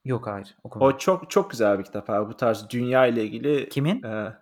Yok 0.06 0.28
hayır 0.28 0.56
okumadım. 0.64 0.96
O 0.96 0.98
çok 0.98 1.30
çok 1.30 1.52
güzel 1.52 1.80
bir 1.80 1.84
kitap 1.84 2.10
abi. 2.10 2.30
Bu 2.30 2.38
tarz 2.38 2.70
dünya 2.70 3.06
ile 3.08 3.24
ilgili 3.24 3.70
Kimin? 3.70 4.04
e, 4.04 4.34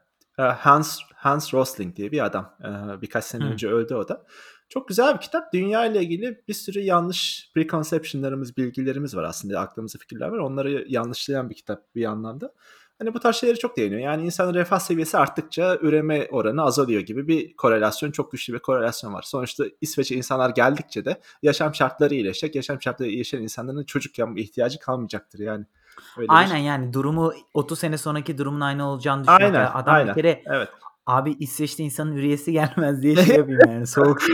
Hans 0.41 0.99
Hans 1.15 1.53
Rosling 1.53 1.95
diye 1.95 2.11
bir 2.11 2.25
adam. 2.25 2.55
E, 2.63 3.01
birkaç 3.01 3.23
sene 3.23 3.43
Hı. 3.43 3.47
önce 3.47 3.67
öldü 3.67 3.95
o 3.95 4.07
da. 4.07 4.25
Çok 4.69 4.87
güzel 4.87 5.15
bir 5.15 5.19
kitap. 5.19 5.53
Dünya 5.53 5.85
ile 5.85 6.01
ilgili 6.01 6.41
bir 6.47 6.53
sürü 6.53 6.79
yanlış 6.79 7.51
preconception'larımız, 7.55 8.57
bilgilerimiz 8.57 9.15
var 9.15 9.23
aslında. 9.23 9.59
Aklımızda 9.59 9.99
fikirler 9.99 10.27
var. 10.27 10.37
Onları 10.37 10.85
yanlışlayan 10.87 11.49
bir 11.49 11.55
kitap 11.55 11.95
bir 11.95 12.05
anlamda. 12.05 12.53
Hani 12.99 13.13
bu 13.13 13.19
tarz 13.19 13.35
şeyleri 13.35 13.59
çok 13.59 13.77
değiniyor. 13.77 14.01
Yani 14.01 14.25
insanın 14.25 14.53
refah 14.53 14.79
seviyesi 14.79 15.17
arttıkça 15.17 15.77
üreme 15.81 16.27
oranı 16.31 16.63
azalıyor 16.63 17.01
gibi 17.01 17.27
bir 17.27 17.55
korelasyon, 17.55 18.11
çok 18.11 18.31
güçlü 18.31 18.53
bir 18.53 18.59
korelasyon 18.59 19.13
var. 19.13 19.21
Sonuçta 19.21 19.63
İsveç'e 19.81 20.15
insanlar 20.15 20.49
geldikçe 20.49 21.05
de 21.05 21.21
yaşam 21.43 21.75
şartları 21.75 22.13
iyileşecek. 22.13 22.55
Yaşam 22.55 22.81
şartları 22.81 23.09
iyileşen 23.09 23.41
insanların 23.41 23.83
çocuk 23.83 24.19
yapma 24.19 24.39
ihtiyacı 24.39 24.79
kalmayacaktır 24.79 25.39
yani. 25.39 25.65
Öyle 26.17 26.27
aynen 26.29 26.57
bir... 26.57 26.63
yani 26.63 26.93
durumu 26.93 27.33
30 27.53 27.79
sene 27.79 27.97
sonraki 27.97 28.37
durumun 28.37 28.61
aynı 28.61 28.89
olacağını 28.89 29.21
düşünüyor. 29.21 29.41
Aynen, 29.41 29.71
Adam 29.73 29.95
aynen. 29.95 30.15
bir 30.15 30.21
kere 30.21 30.43
evet. 30.45 30.69
abi 31.05 31.35
İsveç'te 31.39 31.83
insanın 31.83 32.15
üreyesi 32.15 32.51
gelmez 32.51 33.03
diye 33.03 33.15
şey 33.15 33.35
yapayım 33.35 33.59
yani 33.67 33.87
soğuk. 33.87 34.19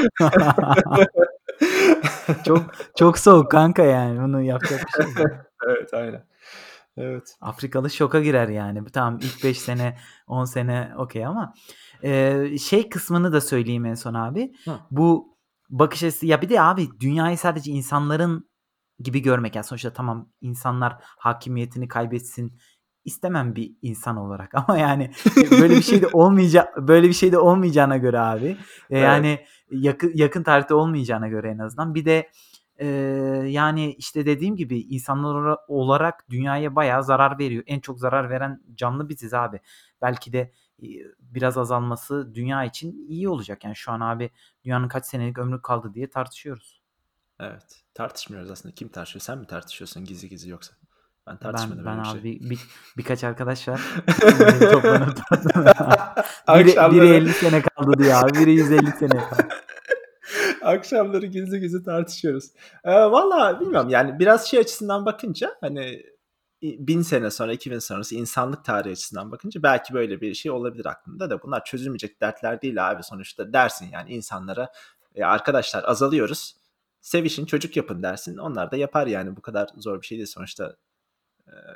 çok 2.45 2.63
çok 2.97 3.19
soğuk 3.19 3.51
kanka 3.51 3.83
yani. 3.83 4.21
Bunu 4.21 4.41
yapacak 4.41 4.85
bir 4.87 5.03
şey 5.03 5.25
evet 5.67 5.93
aynen. 5.93 6.32
Evet. 6.97 7.37
Afrikalı 7.41 7.89
şoka 7.89 8.21
girer 8.21 8.47
yani. 8.47 8.85
Tamam 8.85 9.19
ilk 9.21 9.43
5 9.43 9.59
sene 9.59 9.97
10 10.27 10.45
sene 10.45 10.93
okey 10.97 11.25
ama 11.25 11.53
e, 12.03 12.57
şey 12.57 12.89
kısmını 12.89 13.33
da 13.33 13.41
söyleyeyim 13.41 13.85
en 13.85 13.95
son 13.95 14.13
abi. 14.13 14.53
Hı. 14.65 14.79
Bu 14.91 15.37
bakış 15.69 16.03
açısı 16.03 16.25
ya 16.25 16.41
bir 16.41 16.49
de 16.49 16.61
abi 16.61 16.87
dünyayı 16.99 17.37
sadece 17.37 17.71
insanların 17.71 18.49
gibi 18.99 19.21
görmek 19.21 19.55
yani 19.55 19.65
sonuçta 19.65 19.93
tamam 19.93 20.29
insanlar 20.41 20.97
hakimiyetini 20.99 21.87
kaybetsin 21.87 22.59
istemem 23.05 23.55
bir 23.55 23.71
insan 23.81 24.17
olarak 24.17 24.55
ama 24.55 24.77
yani 24.77 25.11
böyle 25.51 25.75
bir 25.75 25.81
şey 25.81 26.01
de 26.01 26.07
olmayacak 26.13 26.77
böyle 26.77 27.07
bir 27.07 27.13
şey 27.13 27.31
de 27.31 27.37
olmayacağına 27.37 27.97
göre 27.97 28.19
abi 28.19 28.45
e, 28.45 28.57
evet. 28.89 29.03
yani 29.03 29.39
yakın 29.71 30.11
yakın 30.15 30.43
tarihte 30.43 30.73
olmayacağına 30.73 31.27
göre 31.27 31.49
en 31.49 31.57
azından 31.57 31.95
bir 31.95 32.05
de 32.05 32.29
e, 32.79 32.87
yani 33.53 33.93
işte 33.93 34.25
dediğim 34.25 34.55
gibi 34.55 34.79
insanlar 34.79 35.57
olarak 35.67 36.29
dünyaya 36.29 36.75
bayağı 36.75 37.03
zarar 37.03 37.39
veriyor. 37.39 37.63
En 37.67 37.79
çok 37.79 37.99
zarar 37.99 38.29
veren 38.29 38.61
canlı 38.75 39.09
biziz 39.09 39.33
abi. 39.33 39.59
Belki 40.01 40.33
de 40.33 40.51
biraz 41.19 41.57
azalması 41.57 42.35
dünya 42.35 42.63
için 42.63 43.05
iyi 43.07 43.29
olacak. 43.29 43.63
Yani 43.63 43.75
şu 43.75 43.91
an 43.91 43.99
abi 43.99 44.29
dünyanın 44.63 44.87
kaç 44.87 45.05
senelik 45.05 45.37
ömrü 45.37 45.61
kaldı 45.61 45.93
diye 45.93 46.09
tartışıyoruz. 46.09 46.81
Evet. 47.39 47.83
Tartışmıyoruz 47.93 48.51
aslında. 48.51 48.75
Kim 48.75 48.89
tartışıyor? 48.89 49.21
Sen 49.21 49.37
mi 49.37 49.47
tartışıyorsun 49.47 50.05
gizli 50.05 50.29
gizli 50.29 50.49
yoksa? 50.49 50.73
Ben 51.27 51.37
tartışmadım 51.37 51.85
ben, 51.85 51.97
ben 51.97 52.03
bir 52.03 52.09
abi 52.09 52.39
şey. 52.39 52.49
bir, 52.49 52.59
birkaç 52.97 53.23
arkadaş 53.23 53.67
var. 53.67 53.81
toplanıp 54.71 55.17
biri, 56.49 56.91
biri 56.91 57.07
50 57.07 57.33
sene 57.33 57.61
kaldı 57.61 58.03
diyor 58.03 58.23
abi. 58.23 58.39
Biri 58.39 58.51
150 58.51 58.91
sene 58.91 59.09
kaldı. 59.09 59.47
Akşamları 60.67 61.25
gizli 61.25 61.59
gizli 61.59 61.83
tartışıyoruz. 61.83 62.51
Ee, 62.83 62.91
Valla 62.91 63.59
bilmiyorum 63.59 63.89
yani 63.89 64.19
biraz 64.19 64.47
şey 64.47 64.59
açısından 64.59 65.05
bakınca 65.05 65.55
hani 65.61 66.03
bin 66.61 67.01
sene 67.01 67.31
sonra, 67.31 67.53
iki 67.53 67.71
bin 67.71 67.79
sonrası 67.79 68.15
insanlık 68.15 68.65
tarihi 68.65 68.91
açısından 68.91 69.31
bakınca 69.31 69.63
belki 69.63 69.93
böyle 69.93 70.21
bir 70.21 70.33
şey 70.33 70.51
olabilir 70.51 70.85
aklında 70.85 71.29
da. 71.29 71.41
Bunlar 71.41 71.63
çözülmeyecek 71.65 72.21
dertler 72.21 72.61
değil 72.61 72.91
abi 72.91 73.03
sonuçta. 73.03 73.53
Dersin 73.53 73.89
yani 73.93 74.13
insanlara 74.13 74.71
e, 75.15 75.23
arkadaşlar 75.23 75.83
azalıyoruz 75.83 76.55
sevişin 77.01 77.45
çocuk 77.45 77.77
yapın 77.77 78.03
dersin. 78.03 78.37
Onlar 78.37 78.71
da 78.71 78.77
yapar 78.77 79.07
yani. 79.07 79.35
Bu 79.35 79.41
kadar 79.41 79.69
zor 79.77 80.01
bir 80.01 80.07
şey 80.07 80.17
değil 80.17 80.27
sonuçta. 80.27 80.75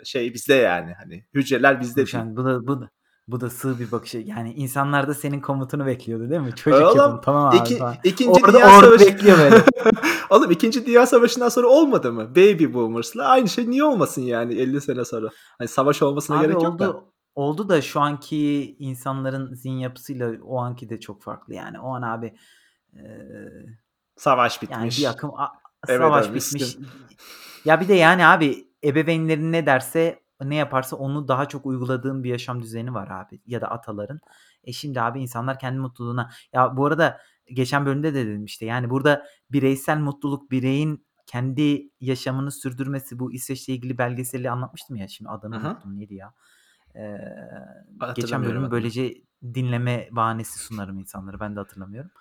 Şey 0.03 0.33
bizde 0.33 0.53
yani 0.53 0.93
hani 0.93 1.25
hücreler 1.33 1.81
bizde 1.81 2.03
bu, 2.03 2.45
değil. 2.45 2.67
Bu 2.67 2.81
da, 2.81 2.89
bu 3.27 3.41
da, 3.41 3.49
sığ 3.49 3.79
bir 3.79 3.91
bakış. 3.91 4.13
Yani 4.13 4.53
insanlar 4.53 5.07
da 5.07 5.13
senin 5.13 5.41
komutunu 5.41 5.85
bekliyordu 5.85 6.29
değil 6.29 6.41
mi? 6.41 6.55
Çocuk 6.55 6.81
Oğlum, 6.81 6.97
yapın 6.97 7.21
tamam 7.21 7.47
abi. 7.47 7.57
Iki, 7.57 7.79
ikinci 8.03 8.43
Orada 8.43 8.53
Dünya 8.57 8.81
Savaşı 8.81 9.05
bekliyor 9.05 9.37
böyle. 9.37 9.63
Oğlum 10.29 10.51
ikinci 10.51 10.85
Dünya 10.85 11.05
Savaşı'ndan 11.05 11.49
sonra 11.49 11.67
olmadı 11.67 12.13
mı? 12.13 12.29
Baby 12.29 12.73
Boomers'la 12.73 13.25
aynı 13.25 13.49
şey 13.49 13.69
niye 13.69 13.83
olmasın 13.83 14.21
yani 14.21 14.55
50 14.55 14.81
sene 14.81 15.05
sonra? 15.05 15.29
Hani 15.57 15.67
savaş 15.67 16.01
olmasına 16.01 16.37
abi 16.37 16.43
gerek 16.43 16.57
oldu, 16.57 16.65
yok 16.65 16.79
da. 16.79 17.03
Oldu 17.35 17.69
da 17.69 17.81
şu 17.81 17.99
anki 17.99 18.75
insanların 18.79 19.53
zihin 19.53 19.77
yapısıyla 19.77 20.31
o 20.43 20.59
anki 20.59 20.89
de 20.89 20.99
çok 20.99 21.23
farklı 21.23 21.53
yani. 21.53 21.79
O 21.79 21.95
an 21.95 22.01
abi 22.01 22.37
e, 22.93 23.01
savaş 24.15 24.61
bitmiş. 24.61 24.77
Yani 24.77 24.91
bir 24.97 25.15
akım 25.15 25.31
a, 25.39 25.47
savaş 25.87 26.25
evet, 26.25 26.35
bitmiş. 26.35 26.77
Ya 27.65 27.81
bir 27.81 27.87
de 27.87 27.93
yani 27.93 28.25
abi 28.25 28.67
ebeveynlerin 28.83 29.51
ne 29.51 29.65
derse 29.65 30.26
ne 30.43 30.55
yaparsa 30.55 30.95
onu 30.95 31.27
daha 31.27 31.47
çok 31.47 31.65
uyguladığım 31.65 32.23
bir 32.23 32.29
yaşam 32.29 32.61
düzeni 32.61 32.93
var 32.93 33.09
abi 33.09 33.41
ya 33.45 33.61
da 33.61 33.67
ataların. 33.67 34.19
E 34.63 34.73
şimdi 34.73 35.01
abi 35.01 35.21
insanlar 35.21 35.59
kendi 35.59 35.79
mutluluğuna 35.79 36.29
ya 36.53 36.77
bu 36.77 36.85
arada 36.85 37.21
geçen 37.53 37.85
bölümde 37.85 38.13
de 38.13 38.27
dedim 38.27 38.45
işte 38.45 38.65
yani 38.65 38.89
burada 38.89 39.25
bireysel 39.51 39.97
mutluluk 39.97 40.51
bireyin 40.51 41.07
kendi 41.25 41.89
yaşamını 41.99 42.51
sürdürmesi 42.51 43.19
bu 43.19 43.33
İsveç'le 43.33 43.69
ilgili 43.69 43.97
belgeseli 43.97 44.51
anlatmıştım 44.51 44.95
ya 44.95 45.07
şimdi 45.07 45.29
adını 45.29 45.59
Hı-hı. 45.59 45.67
unuttum 45.67 45.97
neydi 45.97 46.15
ya. 46.15 46.33
Ee, 46.95 47.17
geçen 48.15 48.43
bölümü 48.43 48.71
böylece 48.71 49.13
dinleme 49.43 50.09
bahanesi 50.11 50.59
sunarım 50.59 50.99
insanlara 50.99 51.39
ben 51.39 51.55
de 51.55 51.59
hatırlamıyorum. 51.59 52.11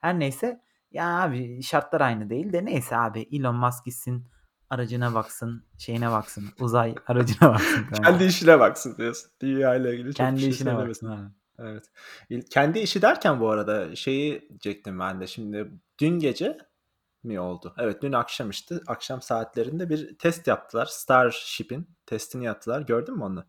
Her 0.00 0.18
neyse 0.18 0.60
ya 0.92 1.22
abi 1.22 1.62
şartlar 1.62 2.00
aynı 2.00 2.30
değil 2.30 2.52
de 2.52 2.64
neyse 2.64 2.96
abi 2.96 3.28
Elon 3.32 3.56
Musk 3.56 3.84
gitsin 3.84 4.26
aracına 4.72 5.14
baksın, 5.14 5.64
şeyine 5.78 6.10
baksın, 6.10 6.44
uzay 6.60 6.94
aracına 7.06 7.48
baksın. 7.48 7.86
Kendi 8.02 8.24
işine 8.24 8.60
baksın 8.60 8.96
diyorsun. 8.96 9.30
Dünya 9.40 9.74
ile 9.74 9.92
ilgili 9.94 10.08
çok 10.08 10.16
Kendi 10.16 10.40
şey 10.40 10.48
işine 10.48 10.76
baksın 10.76 11.06
abi. 11.06 11.30
Evet. 11.58 11.90
Kendi 12.50 12.78
işi 12.78 13.02
derken 13.02 13.40
bu 13.40 13.50
arada 13.50 13.96
şeyi 13.96 14.48
diyecektim 14.48 15.00
ben 15.00 15.20
de. 15.20 15.26
Şimdi 15.26 15.70
dün 15.98 16.18
gece 16.18 16.58
mi 17.22 17.40
oldu? 17.40 17.74
Evet 17.78 18.02
dün 18.02 18.12
akşam 18.12 18.50
işte 18.50 18.80
akşam 18.86 19.22
saatlerinde 19.22 19.88
bir 19.88 20.18
test 20.18 20.46
yaptılar. 20.46 20.86
Starship'in 20.86 21.88
testini 22.06 22.44
yaptılar. 22.44 22.80
Gördün 22.80 23.16
mü 23.16 23.24
onu? 23.24 23.44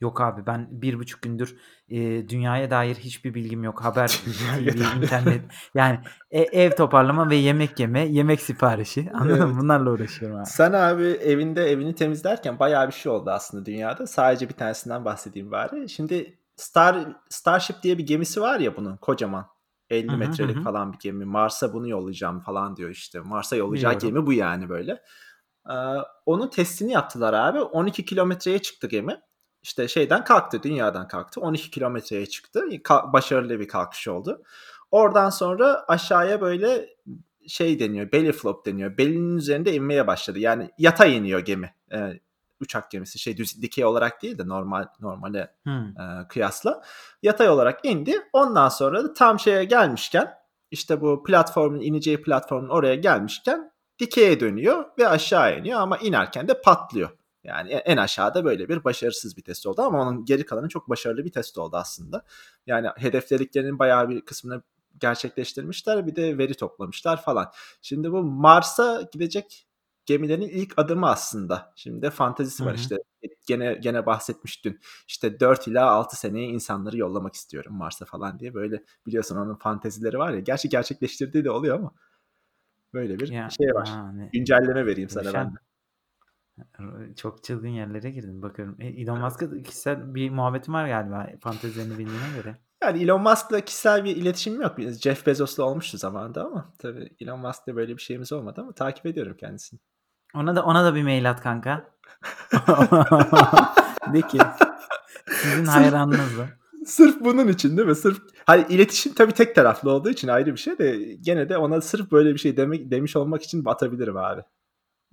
Yok 0.00 0.20
abi 0.20 0.46
ben 0.46 0.68
bir 0.70 0.98
buçuk 0.98 1.22
gündür 1.22 1.56
e, 1.88 2.28
dünyaya 2.28 2.70
dair 2.70 2.94
hiçbir 2.94 3.34
bilgim 3.34 3.64
yok. 3.64 3.84
Haber, 3.84 4.08
TV, 4.64 5.02
internet. 5.02 5.42
Yani 5.74 6.00
e, 6.30 6.40
ev 6.40 6.70
toparlama 6.70 7.30
ve 7.30 7.36
yemek 7.36 7.80
yeme, 7.80 8.00
yemek 8.00 8.40
siparişi. 8.40 9.10
Anladın 9.14 9.36
evet. 9.36 9.54
mı? 9.54 9.60
Bunlarla 9.60 9.90
uğraşıyorum 9.90 10.38
abi. 10.38 10.46
Sen 10.46 10.72
abi 10.72 11.04
evinde 11.04 11.64
evini 11.64 11.94
temizlerken 11.94 12.58
bayağı 12.58 12.86
bir 12.86 12.92
şey 12.92 13.12
oldu 13.12 13.30
aslında 13.30 13.66
dünyada. 13.66 14.06
Sadece 14.06 14.48
bir 14.48 14.54
tanesinden 14.54 15.04
bahsedeyim 15.04 15.50
bari. 15.50 15.88
Şimdi 15.88 16.38
Star 16.56 17.16
Starship 17.28 17.82
diye 17.82 17.98
bir 17.98 18.06
gemisi 18.06 18.40
var 18.40 18.60
ya 18.60 18.76
bunun 18.76 18.96
kocaman. 18.96 19.46
50 19.90 20.08
hı 20.08 20.12
hı, 20.12 20.16
metrelik 20.16 20.56
hı. 20.56 20.62
falan 20.62 20.92
bir 20.92 20.98
gemi. 20.98 21.24
Mars'a 21.24 21.72
bunu 21.72 21.88
yollayacağım 21.88 22.40
falan 22.40 22.76
diyor 22.76 22.90
işte. 22.90 23.20
Mars'a 23.20 23.56
yollayacağı 23.56 23.96
Biliyorum. 23.96 24.14
gemi 24.16 24.26
bu 24.26 24.32
yani 24.32 24.68
böyle. 24.68 25.02
Ee, 25.70 25.74
onun 26.26 26.48
testini 26.48 26.92
yaptılar 26.92 27.32
abi. 27.32 27.60
12 27.60 28.04
kilometreye 28.04 28.58
çıktı 28.58 28.86
gemi 28.86 29.20
işte 29.62 29.88
şeyden 29.88 30.24
kalktı, 30.24 30.62
dünyadan 30.62 31.08
kalktı. 31.08 31.40
12 31.40 31.70
kilometreye 31.70 32.26
çıktı. 32.26 32.64
Başarılı 33.12 33.60
bir 33.60 33.68
kalkış 33.68 34.08
oldu. 34.08 34.42
Oradan 34.90 35.30
sonra 35.30 35.84
aşağıya 35.88 36.40
böyle 36.40 36.88
şey 37.46 37.80
deniyor, 37.80 38.12
belly 38.12 38.32
flop 38.32 38.66
deniyor. 38.66 38.98
Belinin 38.98 39.36
üzerinde 39.36 39.74
inmeye 39.74 40.06
başladı. 40.06 40.38
Yani 40.38 40.70
yatay 40.78 41.16
iniyor 41.16 41.40
gemi. 41.40 41.74
Ee, 41.92 42.20
uçak 42.60 42.90
gemisi 42.90 43.18
şey 43.18 43.36
düz 43.36 43.62
dikey 43.62 43.84
olarak 43.84 44.22
değil 44.22 44.38
de 44.38 44.48
normal 44.48 44.84
normale 45.00 45.54
hmm. 45.62 46.00
e, 46.00 46.28
kıyasla 46.28 46.82
yatay 47.22 47.48
olarak 47.48 47.84
indi. 47.84 48.20
Ondan 48.32 48.68
sonra 48.68 49.04
da 49.04 49.12
tam 49.12 49.40
şeye 49.40 49.64
gelmişken 49.64 50.34
işte 50.70 51.00
bu 51.00 51.24
platformun 51.24 51.80
ineceği 51.80 52.22
platformun 52.22 52.68
oraya 52.68 52.94
gelmişken 52.94 53.72
dikeye 53.98 54.40
dönüyor 54.40 54.84
ve 54.98 55.08
aşağı 55.08 55.58
iniyor 55.58 55.80
ama 55.80 55.98
inerken 55.98 56.48
de 56.48 56.60
patlıyor. 56.60 57.10
Yani 57.44 57.70
en 57.72 57.96
aşağıda 57.96 58.44
böyle 58.44 58.68
bir 58.68 58.84
başarısız 58.84 59.36
bir 59.36 59.42
test 59.42 59.66
oldu 59.66 59.82
ama 59.82 60.02
onun 60.02 60.24
geri 60.24 60.46
kalanı 60.46 60.68
çok 60.68 60.88
başarılı 60.88 61.24
bir 61.24 61.32
test 61.32 61.58
oldu 61.58 61.76
aslında. 61.76 62.24
Yani 62.66 62.88
hedeflediklerinin 62.96 63.78
bayağı 63.78 64.08
bir 64.08 64.20
kısmını 64.20 64.62
gerçekleştirmişler 64.98 66.06
bir 66.06 66.16
de 66.16 66.38
veri 66.38 66.54
toplamışlar 66.54 67.22
falan. 67.22 67.52
Şimdi 67.82 68.12
bu 68.12 68.22
Mars'a 68.22 69.08
gidecek 69.12 69.66
gemilerin 70.06 70.48
ilk 70.48 70.78
adımı 70.78 71.08
aslında. 71.08 71.72
Şimdi 71.76 72.02
de 72.02 72.10
fantezisi 72.10 72.64
var 72.64 72.72
Hı-hı. 72.72 72.80
işte 72.80 72.96
gene 73.46 73.74
gene 73.74 74.06
bahsetmiştin. 74.06 74.80
İşte 75.08 75.40
4 75.40 75.68
ila 75.68 75.90
6 75.90 76.16
seneye 76.16 76.48
insanları 76.48 76.96
yollamak 76.96 77.34
istiyorum 77.34 77.74
Mars'a 77.74 78.04
falan 78.04 78.38
diye 78.38 78.54
böyle 78.54 78.84
biliyorsun 79.06 79.36
onun 79.36 79.54
fantezileri 79.54 80.18
var 80.18 80.32
ya. 80.32 80.40
Gerçi 80.40 80.68
gerçekleştirdiği 80.68 81.44
de 81.44 81.50
oluyor 81.50 81.78
ama 81.78 81.94
böyle 82.94 83.18
bir 83.18 83.28
ya, 83.28 83.48
şey 83.50 83.74
var. 83.74 83.88
Yani, 83.88 84.30
Güncelleme 84.32 84.86
vereyim 84.86 85.08
sana 85.08 85.34
ben 85.34 85.54
de. 85.54 85.69
Çok 87.16 87.44
çılgın 87.44 87.68
yerlere 87.68 88.10
girdim 88.10 88.42
bakıyorum. 88.42 88.76
E, 88.80 88.86
Elon 88.86 89.20
Musk'la 89.20 89.62
kişisel 89.62 90.14
bir 90.14 90.30
muhabbetim 90.30 90.74
var 90.74 90.88
galiba 90.88 91.28
fantezilerini 91.40 91.98
bildiğine 91.98 92.36
göre. 92.36 92.56
Yani 92.82 93.02
Elon 93.02 93.22
Musk'la 93.22 93.60
kişisel 93.60 94.04
bir 94.04 94.16
iletişimim 94.16 94.62
yok. 94.62 94.78
Biz 94.78 95.00
Jeff 95.00 95.26
Bezos'la 95.26 95.64
olmuştu 95.64 95.98
zamanında 95.98 96.44
ama 96.44 96.72
tabii 96.78 97.16
Elon 97.20 97.40
Musk'la 97.40 97.76
böyle 97.76 97.96
bir 97.96 98.02
şeyimiz 98.02 98.32
olmadı 98.32 98.60
ama 98.60 98.72
takip 98.72 99.06
ediyorum 99.06 99.36
kendisini. 99.40 99.80
Ona 100.34 100.56
da 100.56 100.64
ona 100.64 100.84
da 100.84 100.94
bir 100.94 101.02
mail 101.02 101.30
at 101.30 101.42
kanka. 101.42 101.90
de 104.12 104.20
ki 104.20 104.38
sizin 105.28 105.64
hayranınızla. 105.64 106.48
Sırf 106.86 107.20
bunun 107.20 107.48
için 107.48 107.76
değil 107.76 107.88
mi? 107.88 107.94
Sırf 107.94 108.18
hani 108.46 108.66
iletişim 108.68 109.14
tabii 109.14 109.32
tek 109.32 109.54
taraflı 109.54 109.90
olduğu 109.90 110.10
için 110.10 110.28
ayrı 110.28 110.52
bir 110.52 110.60
şey 110.60 110.78
de 110.78 111.16
gene 111.20 111.48
de 111.48 111.56
ona 111.56 111.80
sırf 111.80 112.12
böyle 112.12 112.32
bir 112.32 112.38
şey 112.38 112.56
demek 112.56 112.90
demiş 112.90 113.16
olmak 113.16 113.42
için 113.42 113.64
batabilirim 113.64 114.16
abi. 114.16 114.42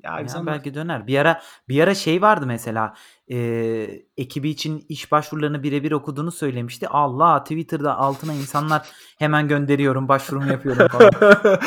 Ya 0.08 0.26
biz 0.26 0.34
Ya 0.34 0.40
onu 0.40 0.48
belki 0.48 0.74
döner. 0.74 1.08
Bir 1.08 1.18
ara 1.20 1.42
bir 1.70 1.84
ara 1.84 1.96
şey 1.96 2.22
vardı 2.22 2.46
mesela. 2.48 2.94
eee, 3.28 4.06
ekibi 4.18 4.50
için 4.50 4.86
iş 4.90 5.12
başvurularını 5.12 5.64
birebir 5.64 5.92
okuduğunu 5.92 6.32
söylemişti. 6.32 6.88
Allah 6.88 7.44
Twitter'da 7.44 7.98
altına 7.98 8.34
insanlar 8.34 8.88
hemen 9.20 9.48
gönderiyorum, 9.48 10.08
başvurumu 10.08 10.52
yapıyorum 10.52 10.88
falan. 10.88 11.12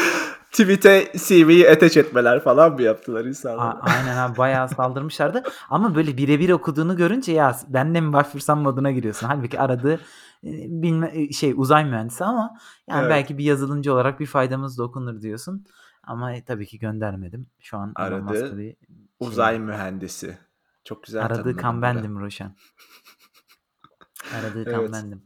tweet'e 0.53 1.13
CV'yi 1.17 1.71
attach 1.71 1.97
etmeler 1.97 2.41
falan 2.45 2.73
mı 2.73 2.83
yaptılar 2.83 3.25
insanlar? 3.25 3.77
aynen 3.81 4.17
abi 4.17 4.39
bayağı 4.39 4.69
saldırmışlardı. 4.69 5.43
Ama 5.71 5.95
böyle 5.95 6.17
birebir 6.17 6.51
okuduğunu 6.51 6.97
görünce 6.97 7.33
ya 7.33 7.57
ben 7.69 7.95
de 7.95 8.01
mi 8.01 8.13
başvursam 8.13 8.61
moduna 8.61 8.91
giriyorsun. 8.91 9.27
Halbuki 9.27 9.61
aradığı 9.61 9.95
e, 10.45 10.51
bilme 10.69 11.11
e, 11.15 11.33
şey 11.33 11.55
uzay 11.57 11.85
mühendisi 11.85 12.25
ama 12.25 12.51
yani 12.89 13.01
Evet. 13.01 13.11
belki 13.11 13.39
bir 13.39 13.45
yazılımcı 13.45 13.95
olarak 13.95 14.21
bir 14.21 14.27
faydamız 14.27 14.79
dokunur 14.79 15.21
diyorsun. 15.23 15.67
Ama 16.03 16.33
e, 16.33 16.45
tabii 16.45 16.67
ki 16.67 16.79
göndermedim. 16.79 17.47
Şu 17.61 17.77
an 17.79 17.95
Elon 17.99 18.07
Aradı. 18.07 18.23
Musk'ta 18.23 18.59
bir 18.59 18.63
şey 18.63 18.77
Uzay 19.21 19.59
mühendisi. 19.59 20.39
Çok 20.85 21.05
güzel 21.05 21.25
Aradığı 21.25 21.57
kan 21.57 21.83
bendim 21.83 22.21
Roşan. 22.21 22.57
Aradığı 24.35 24.65
kan 24.65 24.81
Evet. 24.81 24.93
bendim. 24.93 25.23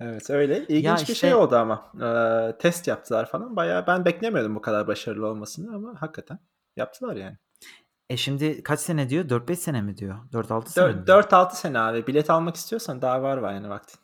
Evet 0.00 0.30
öyle. 0.30 0.54
Ya 0.54 0.64
İlginç 0.68 1.00
bir 1.00 1.06
şey 1.06 1.12
işte 1.12 1.34
oldu 1.34 1.56
ama. 1.56 1.92
Ee, 2.02 2.58
test 2.58 2.88
yaptılar 2.88 3.30
falan. 3.30 3.56
Bayağı 3.56 3.86
ben 3.86 4.04
beklemiyordum 4.04 4.54
bu 4.54 4.60
kadar 4.60 4.86
başarılı 4.86 5.26
olmasını 5.26 5.74
ama 5.74 6.02
hakikaten 6.02 6.38
yaptılar 6.76 7.16
yani. 7.16 7.38
e 8.10 8.16
şimdi 8.16 8.62
kaç 8.62 8.80
sene 8.80 9.08
diyor? 9.08 9.24
4-5 9.24 9.56
sene 9.56 9.82
mi 9.82 9.96
diyor? 9.96 10.18
4-6 10.32 10.68
sene 10.68 10.86
mi 10.86 11.06
4 11.06 11.06
diyor? 11.06 11.22
4-6 11.22 11.54
sene 11.54 11.78
abi. 11.78 12.06
Bilet 12.06 12.30
almak 12.30 12.56
istiyorsan 12.56 13.02
daha 13.02 13.22
var 13.22 13.36
var 13.36 13.52
yani 13.54 13.68
vaktin. 13.68 14.00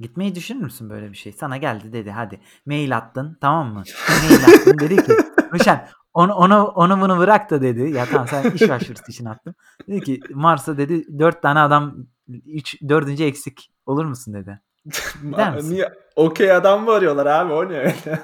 Gitmeyi 0.00 0.34
düşünür 0.34 0.62
müsün 0.62 0.90
böyle 0.90 1.10
bir 1.10 1.16
şey? 1.16 1.32
Sana 1.32 1.56
geldi 1.56 1.92
dedi 1.92 2.10
hadi. 2.10 2.40
Mail 2.66 2.96
attın 2.96 3.38
tamam 3.40 3.72
mı? 3.72 3.82
Mail 4.08 4.44
attın 4.44 4.78
dedi 4.78 4.96
ki 4.96 5.12
Ruşen 5.52 5.88
onu, 6.14 6.34
onu, 6.34 6.64
onu 6.64 7.00
bunu 7.00 7.18
bırak 7.18 7.50
da 7.50 7.62
dedi. 7.62 7.90
Ya 7.90 8.06
tamam 8.06 8.28
sen 8.28 8.50
iş 8.50 8.68
başvurusu 8.68 9.04
için 9.08 9.24
attın. 9.24 9.54
Dedi 9.88 10.00
ki 10.00 10.20
Mars'a 10.30 10.78
dedi 10.78 11.18
4 11.18 11.42
tane 11.42 11.60
adam 11.60 11.96
3 12.28 12.82
dördüncü 12.88 13.24
eksik 13.24 13.70
olur 13.86 14.04
musun 14.04 14.34
dedi. 14.34 14.60
Gider 15.22 15.54
misin? 15.54 15.74
Niye? 15.74 15.92
Okey 16.16 16.52
adam 16.52 16.84
mı 16.84 16.90
arıyorlar 16.90 17.26
abi 17.26 17.52
o 17.52 17.68
ne 17.68 17.78
öyle? 17.78 18.22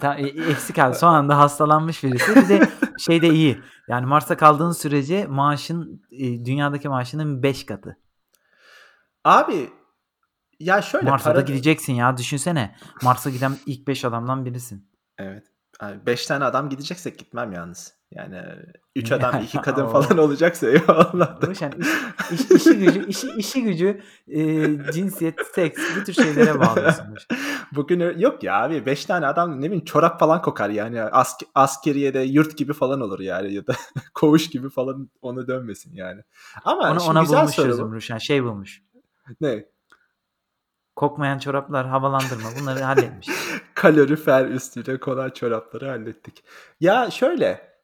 Ta, 0.00 0.14
e- 0.14 0.50
eksik 0.50 0.78
abi 0.78 0.94
son 0.94 1.14
anda 1.14 1.38
hastalanmış 1.38 2.04
birisi. 2.04 2.36
Bir 2.36 2.48
de 2.48 2.68
şey 2.98 3.22
de 3.22 3.28
iyi. 3.28 3.60
Yani 3.88 4.06
Mars'a 4.06 4.36
kaldığın 4.36 4.72
sürece 4.72 5.26
maaşın 5.26 6.02
e, 6.10 6.44
dünyadaki 6.44 6.88
maaşının 6.88 7.42
5 7.42 7.66
katı. 7.66 7.96
Abi 9.24 9.70
ya 10.60 10.82
şöyle 10.82 11.10
Mars'a 11.10 11.30
da 11.30 11.34
para 11.34 11.40
gideceksin 11.40 11.92
ya 11.92 12.16
düşünsene. 12.16 12.76
Mars'a 13.02 13.30
giden 13.30 13.56
ilk 13.66 13.88
5 13.88 14.04
adamdan 14.04 14.44
birisin. 14.44 14.90
Evet. 15.18 15.44
5 16.06 16.26
tane 16.26 16.44
adam 16.44 16.68
gideceksek 16.68 17.18
gitmem 17.18 17.52
yalnız. 17.52 17.94
Yani 18.10 18.42
3 18.96 19.12
adam 19.12 19.34
Ya 19.34 19.40
2 19.44 19.60
kadın 19.60 19.86
falan 19.86 20.18
olacaksa 20.18 20.66
eyvallah 20.68 21.42
da. 21.42 21.46
Ruşen 21.46 21.72
iş, 22.32 22.40
iş, 22.40 22.50
işi 22.50 22.78
gücü 22.78 23.06
işi, 23.06 23.30
işi 23.36 23.62
gücü 23.62 24.00
e, 24.28 24.42
cinsiyet, 24.92 25.40
seks 25.54 25.80
bu 26.00 26.04
tür 26.04 26.12
şeylere 26.12 26.60
bağlıyorsun. 26.60 27.06
Bugün 27.72 28.18
yok 28.18 28.42
ya 28.42 28.62
abi 28.62 28.86
5 28.86 29.04
tane 29.04 29.26
adam 29.26 29.60
ne 29.60 29.66
bileyim 29.66 29.84
çorap 29.84 30.20
falan 30.20 30.42
kokar 30.42 30.70
yani 30.70 31.02
Ask 31.02 31.40
askeriye 31.54 32.14
de 32.14 32.20
yurt 32.20 32.56
gibi 32.56 32.72
falan 32.72 33.00
olur 33.00 33.20
yani 33.20 33.54
ya 33.54 33.66
da 33.66 33.72
koğuş 34.14 34.50
gibi 34.50 34.70
falan 34.70 35.10
ona 35.22 35.46
dönmesin 35.46 35.94
yani. 35.94 36.20
Ama 36.64 36.98
şimdi 36.98 37.10
ona 37.10 37.20
güzel 37.20 37.40
bulmuş 37.40 37.54
soru. 37.54 37.92
Ruşen. 37.92 38.18
Şey 38.18 38.44
bulmuş. 38.44 38.82
Ne? 39.40 39.64
Kokmayan 40.96 41.38
çoraplar 41.38 41.86
havalandırma. 41.86 42.48
Bunları 42.60 42.82
halletmiş. 42.82 43.28
Kalorifer 43.74 44.46
üstüne 44.46 44.98
konan 44.98 45.30
çorapları 45.30 45.88
hallettik. 45.88 46.44
Ya 46.80 47.10
şöyle 47.10 47.74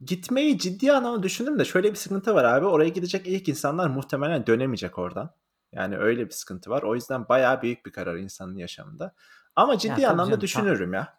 gitmeyi 0.00 0.58
ciddi 0.58 0.92
anlamda 0.92 1.22
düşündüm 1.22 1.58
de 1.58 1.64
şöyle 1.64 1.90
bir 1.90 1.96
sıkıntı 1.96 2.34
var 2.34 2.44
abi. 2.44 2.66
Oraya 2.66 2.88
gidecek 2.88 3.26
ilk 3.26 3.48
insanlar 3.48 3.86
muhtemelen 3.86 4.46
dönemeyecek 4.46 4.98
oradan. 4.98 5.30
Yani 5.72 5.98
öyle 5.98 6.26
bir 6.26 6.30
sıkıntı 6.30 6.70
var. 6.70 6.82
O 6.82 6.94
yüzden 6.94 7.28
bayağı 7.28 7.62
büyük 7.62 7.86
bir 7.86 7.92
karar 7.92 8.16
insanın 8.16 8.56
yaşamında. 8.56 9.14
Ama 9.56 9.72
Ya 9.72 9.78
ciddi 9.78 9.94
tabii 9.94 10.06
anlamda 10.06 10.30
canım. 10.30 10.40
Düşünürüm 10.40 10.94
ya. 10.94 11.18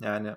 Yani 0.00 0.34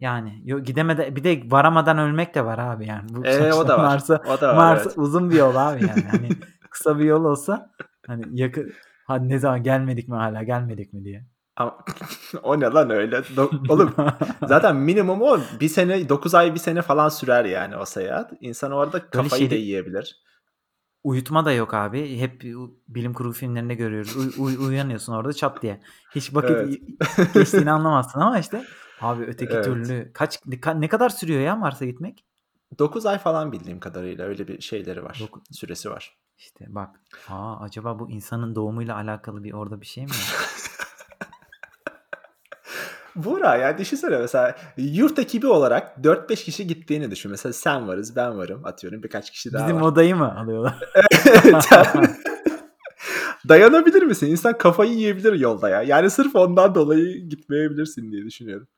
yani 0.00 0.40
yo, 0.44 0.60
gidemede 0.60 1.16
bir 1.16 1.24
de 1.24 1.42
varamadan 1.50 1.98
ölmek 1.98 2.34
de 2.34 2.44
var 2.44 2.58
abi 2.58 2.86
yani. 2.86 3.14
Bu 3.14 3.26
e, 3.26 3.52
o 3.52 3.68
da 3.68 3.78
var. 3.78 3.84
Mars'a 3.84 4.22
O 4.28 4.40
da 4.40 4.48
var 4.48 4.54
Mars 4.54 4.86
evet. 4.86 4.98
uzun 4.98 5.30
bir 5.30 5.36
yol 5.36 5.56
abi 5.56 5.86
yani. 5.86 6.04
Hani 6.10 6.28
kısa 6.70 6.98
bir 6.98 7.04
yol 7.04 7.24
olsa 7.24 7.70
hani 8.06 8.24
yakın 8.30 8.72
hadi 9.10 9.28
ne 9.28 9.38
zaman 9.38 9.62
gelmedik 9.62 10.08
mi 10.08 10.14
hala 10.16 10.42
gelmedik 10.42 10.92
mi 10.92 11.04
diye. 11.04 11.26
Ama 11.56 11.84
o 12.42 12.60
ne 12.60 12.64
lan 12.66 12.90
öyle? 12.90 13.16
Do- 13.16 13.72
Oğlum 13.72 13.94
zaten 14.48 14.76
minimum 14.76 15.22
o 15.22 15.38
bir 15.60 15.68
sene 15.68 16.08
9 16.08 16.34
ay 16.34 16.54
bir 16.54 16.58
sene 16.58 16.82
falan 16.82 17.08
sürer 17.08 17.44
yani 17.44 17.76
o 17.76 17.84
seyahat. 17.84 18.32
İnsan 18.40 18.72
orada 18.72 19.10
kafayı 19.10 19.30
da 19.30 19.36
şeyde 19.36 19.54
yiyebilir. 19.54 20.16
uyutma 21.04 21.44
da 21.44 21.52
yok 21.52 21.74
abi. 21.74 22.18
Hep 22.18 22.42
bilim 22.88 23.12
kurgu 23.12 23.32
filmlerinde 23.32 23.74
görüyoruz. 23.74 24.16
Uy- 24.16 24.34
uy- 24.38 24.66
uyanıyorsun 24.68 25.12
orada 25.12 25.32
çat 25.32 25.62
diye. 25.62 25.80
Hiç 26.14 26.34
vakit 26.34 26.50
Evet. 26.50 27.34
geçtiğini 27.34 27.70
anlamazsın 27.70 28.20
ama 28.20 28.38
işte 28.38 28.64
abi 29.00 29.24
öteki 29.24 29.54
Evet. 29.54 29.64
türlü 29.64 30.10
kaç 30.14 30.38
ne 30.74 30.88
kadar 30.88 31.08
sürüyor 31.08 31.40
ya 31.40 31.56
Mars'a 31.56 31.84
gitmek? 31.84 32.24
9 32.78 33.06
ay 33.06 33.18
falan 33.18 33.52
bildiğim 33.52 33.80
kadarıyla 33.80 34.24
öyle 34.26 34.48
bir 34.48 34.60
şeyleri 34.60 35.04
var. 35.04 35.20
Doku- 35.22 35.42
Süresi 35.54 35.90
var. 35.90 36.19
İşte 36.40 36.64
bak. 36.68 37.00
Aa 37.28 37.60
acaba 37.60 37.98
bu 37.98 38.10
insanın 38.10 38.54
doğumuyla 38.54 38.96
alakalı 38.96 39.44
bir 39.44 39.52
orada 39.52 39.80
bir 39.80 39.86
şey 39.86 40.04
mi? 40.04 40.10
Buğra 43.16 43.56
yani 43.56 43.78
düşünsene 43.78 44.18
mesela 44.18 44.56
yurt 44.76 45.18
ekibi 45.18 45.46
olarak 45.46 45.96
4-5 45.96 46.44
kişi 46.44 46.66
gittiğini 46.66 47.10
düşün. 47.10 47.30
Mesela 47.30 47.52
sen 47.52 47.88
varız, 47.88 48.16
ben 48.16 48.38
varım 48.38 48.64
atıyorum 48.64 49.02
birkaç 49.02 49.30
kişi 49.30 49.52
daha 49.52 49.66
Bizim 49.66 49.80
var. 49.80 49.86
odayı 49.86 50.16
mı 50.16 50.38
alıyorlar? 50.38 50.78
Evet, 51.26 51.64
yani 51.72 52.08
dayanabilir 53.48 54.02
misin? 54.02 54.26
İnsan 54.26 54.58
kafayı 54.58 54.92
yiyebilir 54.92 55.32
yolda 55.32 55.68
ya. 55.68 55.82
Yani 55.82 56.10
sırf 56.10 56.36
ondan 56.36 56.74
dolayı 56.74 57.28
gitmeyebilirsin 57.28 58.12
diye 58.12 58.24
düşünüyorum. 58.24 58.68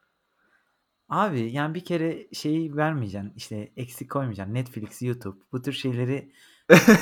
Abi 1.08 1.52
yani 1.52 1.74
bir 1.74 1.84
kere 1.84 2.26
şeyi 2.32 2.76
vermeyeceksin. 2.76 3.32
işte 3.36 3.72
eksik 3.76 4.10
koymayacaksın. 4.10 4.54
Netflix, 4.54 5.02
YouTube 5.02 5.38
bu 5.52 5.62
tür 5.62 5.72
şeyleri 5.72 6.32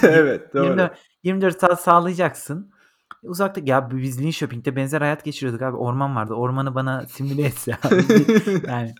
evet 0.02 0.54
doğru. 0.54 0.64
24, 0.64 0.98
24 1.22 1.60
saat 1.60 1.82
sağlayacaksın. 1.82 2.72
Uzakta 3.22 3.60
ya 3.64 3.90
biz 3.90 4.22
Linköping'de 4.22 4.76
benzer 4.76 5.00
hayat 5.00 5.24
geçiriyorduk 5.24 5.62
abi. 5.62 5.76
Orman 5.76 6.16
vardı. 6.16 6.34
Ormanı 6.34 6.74
bana 6.74 7.06
simüle 7.06 7.42
etse 7.42 7.72
abi. 7.82 8.04
Yani 8.68 8.94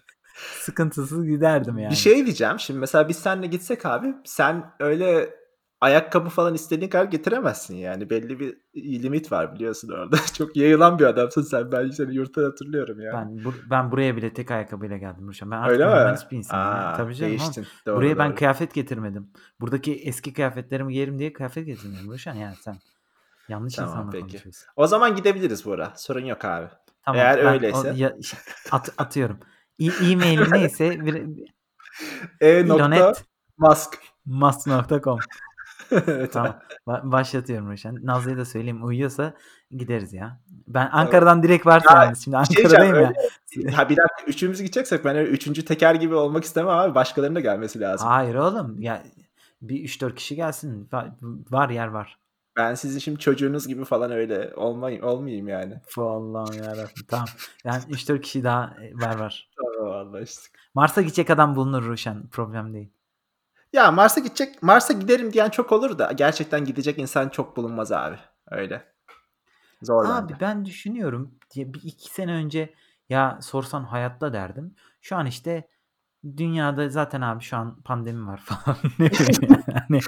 sıkıntısız 0.61 1.27
giderdim 1.27 1.79
yani. 1.79 1.90
Bir 1.90 1.96
şey 1.96 2.25
diyeceğim. 2.27 2.59
Şimdi 2.59 2.81
mesela 2.81 3.09
biz 3.09 3.16
seninle 3.18 3.46
gitsek 3.46 3.87
abi 3.87 4.14
sen 4.25 4.64
öyle 4.81 5.39
ayakkabı 5.80 6.28
falan 6.28 6.54
istediğin 6.54 6.90
kadar 6.90 7.04
getiremezsin 7.04 7.76
yani. 7.76 8.10
Belli 8.10 8.40
bir 8.40 8.56
limit 8.76 9.32
var 9.32 9.54
biliyorsun 9.54 9.88
orada. 9.88 10.16
Çok 10.38 10.56
yayılan 10.56 10.98
bir 10.98 11.04
adamsın 11.04 11.42
sen. 11.42 11.72
Ben 11.72 11.90
seni 11.90 12.14
yurtta 12.14 12.42
hatırlıyorum 12.44 13.00
ya. 13.00 13.12
Ben 13.14 13.44
bur- 13.44 13.70
ben 13.70 13.92
buraya 13.92 14.16
bile 14.16 14.32
tek 14.32 14.50
ayakkabıyla 14.50 14.96
geldim 14.96 15.28
Ruşen. 15.28 15.50
Ben 15.50 15.56
artık 15.56 15.72
Öyle 15.72 15.84
mi? 15.84 15.90
minimalist 15.92 16.30
bir 16.30 16.36
insanım. 16.36 16.64
Aa, 16.64 16.96
Tabii 16.96 17.14
canım 17.14 17.32
değiştin. 17.32 17.66
Doğru 17.86 17.96
Buraya 17.96 18.18
ben 18.18 18.28
doğru. 18.28 18.36
kıyafet 18.36 18.74
getirmedim. 18.74 19.30
Buradaki 19.60 19.94
eski 19.94 20.32
kıyafetlerimi 20.32 20.92
giyerim 20.92 21.18
diye 21.18 21.32
kıyafet 21.32 21.66
getirmiyorum 21.66 22.10
Ruşen. 22.10 22.34
Yani 22.34 22.54
sen 22.56 22.76
yanlış 23.48 23.74
Tamam 23.74 23.90
insanla 23.90 24.10
peki. 24.10 24.26
konuşuyorsun. 24.26 24.66
O 24.76 24.86
zaman 24.86 25.16
gidebiliriz 25.16 25.66
Bora. 25.66 25.92
Sorun 25.96 26.24
yok 26.24 26.44
abi. 26.44 26.66
Tamam 27.04 27.20
Eğer 27.20 27.38
ben 27.38 27.46
o, 27.46 27.52
öyleyse. 27.52 27.94
ya, 27.96 28.16
at, 28.70 28.94
atıyorum. 28.98 29.38
E-mail 29.80 30.38
neyse 30.52 31.06
bir, 31.06 31.14
E 32.40 32.68
nokta 32.68 32.76
ilonet 32.76 33.24
mask. 33.58 33.98
Evet. 36.07 36.33
Tamam. 36.33 36.59
Ba- 36.87 37.12
başlatıyorum 37.12 37.70
Ruşen. 37.70 37.98
Nazlı'ya 38.03 38.37
da 38.37 38.44
söyleyeyim. 38.44 38.85
Uyuyorsa 38.85 39.35
gideriz 39.70 40.12
ya. 40.12 40.40
Ben. 40.68 40.88
Ankara'dan 40.92 41.42
direkt 41.42 41.66
varsa 41.66 41.94
Ya 41.94 42.05
yalnız. 42.05 42.24
Şimdi 42.24 42.37
şey. 42.37 42.64
Ankara'dayım 42.64 42.94
Öyle, 42.94 43.12
ya. 43.57 43.79
ha 43.79 43.88
bir 43.88 43.96
dakika 43.96 44.22
üçümüz 44.26 44.59
gideceksek 44.62 45.05
ben 45.05 45.16
öyle 45.16 45.31
üçüncü 45.31 45.64
teker 45.64 45.94
gibi 45.94 46.14
olmak 46.14 46.44
istemem 46.44 46.70
abi. 46.70 46.94
Başkalarının 46.94 47.37
da 47.37 47.40
gelmesi 47.40 47.81
lazım. 47.81 48.09
Hayır 48.09 48.35
oğlum. 48.35 48.81
Ya 48.81 49.03
bir 49.62 49.85
3-4 49.85 50.14
kişi 50.14 50.37
gelsin. 50.37 50.88
Va- 50.92 51.12
Var 51.50 51.68
yer 51.70 51.87
var. 51.87 52.18
Ben 52.57 52.74
sizin 52.74 52.98
şimdi 52.98 53.18
çocuğunuz 53.18 53.66
gibi 53.66 53.85
falan 53.85 54.11
öyle 54.11 54.53
olmayayım, 54.57 55.05
olmayayım 55.05 55.48
yani. 55.48 55.74
Allah'ım 55.96 56.62
yarabbim. 56.62 57.05
Tamam. 57.09 57.26
Yani 57.64 57.83
3-4 57.90 58.20
kişi 58.20 58.44
daha 58.44 58.74
e, 58.83 58.94
var 58.94 59.18
var. 59.18 59.48
Tamam 59.57 59.92
anlaştık. 59.92 60.53
Mars'a 60.74 61.03
gidecek 61.03 61.31
adam 61.31 61.57
bulunur 61.57 61.85
Ruşen. 61.85 62.29
Problem 62.29 62.74
değil. 62.74 62.92
Ya 63.72 63.92
Mars'a 63.92 64.20
gidecek, 64.20 64.62
Mars'a 64.62 64.92
giderim 64.92 65.33
diyen 65.33 65.50
çok 65.50 65.72
olur 65.72 65.98
da 65.98 66.12
gerçekten 66.12 66.64
gidecek 66.64 66.98
insan 66.98 67.28
çok 67.28 67.56
bulunmaz 67.56 67.92
abi. 67.92 68.16
Öyle. 68.50 68.85
Zor 69.83 70.04
Abi 70.04 70.22
bence. 70.33 70.40
ben 70.40 70.64
düşünüyorum 70.64 71.35
diye 71.54 71.74
bir 71.74 71.80
iki 71.85 72.11
sene 72.11 72.33
önce 72.33 72.74
ya 73.09 73.38
sorsan 73.42 73.85
hayatta 73.85 74.33
derdim. 74.33 74.74
Şu 75.00 75.16
an 75.16 75.26
işte 75.26 75.68
dünyada 76.37 76.88
zaten 76.88 77.20
abi 77.20 77.42
şu 77.42 77.56
an 77.56 77.83
pandemi 77.83 78.26
var 78.26 78.40
falan. 78.44 78.76
ne 78.98 79.11
bileyim 79.11 79.64
yani. 79.90 80.00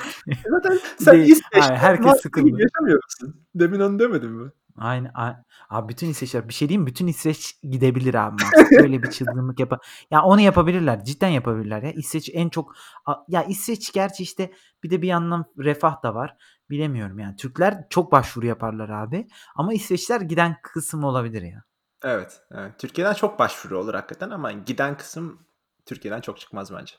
Zaten 0.51 0.79
sen 0.99 1.15
Değil. 1.15 1.31
İsveç'te 1.33 1.75
herkes 1.75 2.21
sıkıldı. 2.21 2.47
gibi 2.49 2.63
yaşamıyor 2.63 3.01
musun? 3.05 3.47
Demin 3.55 3.81
onu 3.81 3.99
demedin 3.99 4.31
mi? 4.31 4.51
Aynı, 4.79 5.11
a 5.15 5.33
abi 5.71 5.89
bütün 5.89 6.09
İsveçler 6.09 6.49
bir 6.49 6.55
şey 6.55 6.69
diyeyim 6.69 6.83
mi? 6.83 6.87
Bütün 6.87 7.07
İsveç 7.07 7.57
gidebilir 7.63 8.15
abi. 8.15 8.43
Böyle 8.71 9.03
bir 9.03 9.11
çılgınlık 9.11 9.61
yapa 9.61 9.79
ya 10.11 10.23
onu 10.23 10.41
yapabilirler. 10.41 11.05
Cidden 11.05 11.29
yapabilirler 11.29 11.83
ya. 11.83 11.93
İsveç 11.93 12.31
en 12.33 12.49
çok 12.49 12.75
a 13.07 13.15
ya 13.29 13.45
İsveç 13.45 13.93
gerçi 13.93 14.23
işte 14.23 14.53
bir 14.83 14.91
de 14.91 15.03
bir 15.03 15.09
yandan 15.09 15.45
refah 15.59 16.03
da 16.03 16.15
var. 16.15 16.37
Bilemiyorum 16.71 17.19
yani. 17.19 17.37
Türkler 17.37 17.85
çok 17.91 18.13
başvuru 18.13 18.47
yaparlar 18.47 18.89
abi 18.89 19.27
ama 19.57 19.75
İsveçler 19.75 20.21
giden 20.21 20.57
kısım 20.63 21.05
olabilir 21.05 21.43
ya. 21.43 21.65
Evet, 22.03 22.41
evet. 22.51 22.73
Türkiye'den 22.79 23.15
çok 23.15 23.39
başvuru 23.39 23.79
olur 23.79 23.95
hakikaten 23.95 24.31
ama 24.31 24.53
giden 24.53 24.97
kısım 24.97 25.47
Türkiye'den 25.87 26.21
çok 26.21 26.41
çıkmaz 26.41 26.73
bence. 26.73 26.95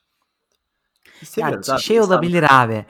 Biz 1.21 1.38
Ya 1.38 1.45
seviyoruz 1.45 1.65
ç 1.65 1.69
abi 1.69 1.81
şey 1.81 2.01
olabilir 2.01 2.45
abi. 2.49 2.86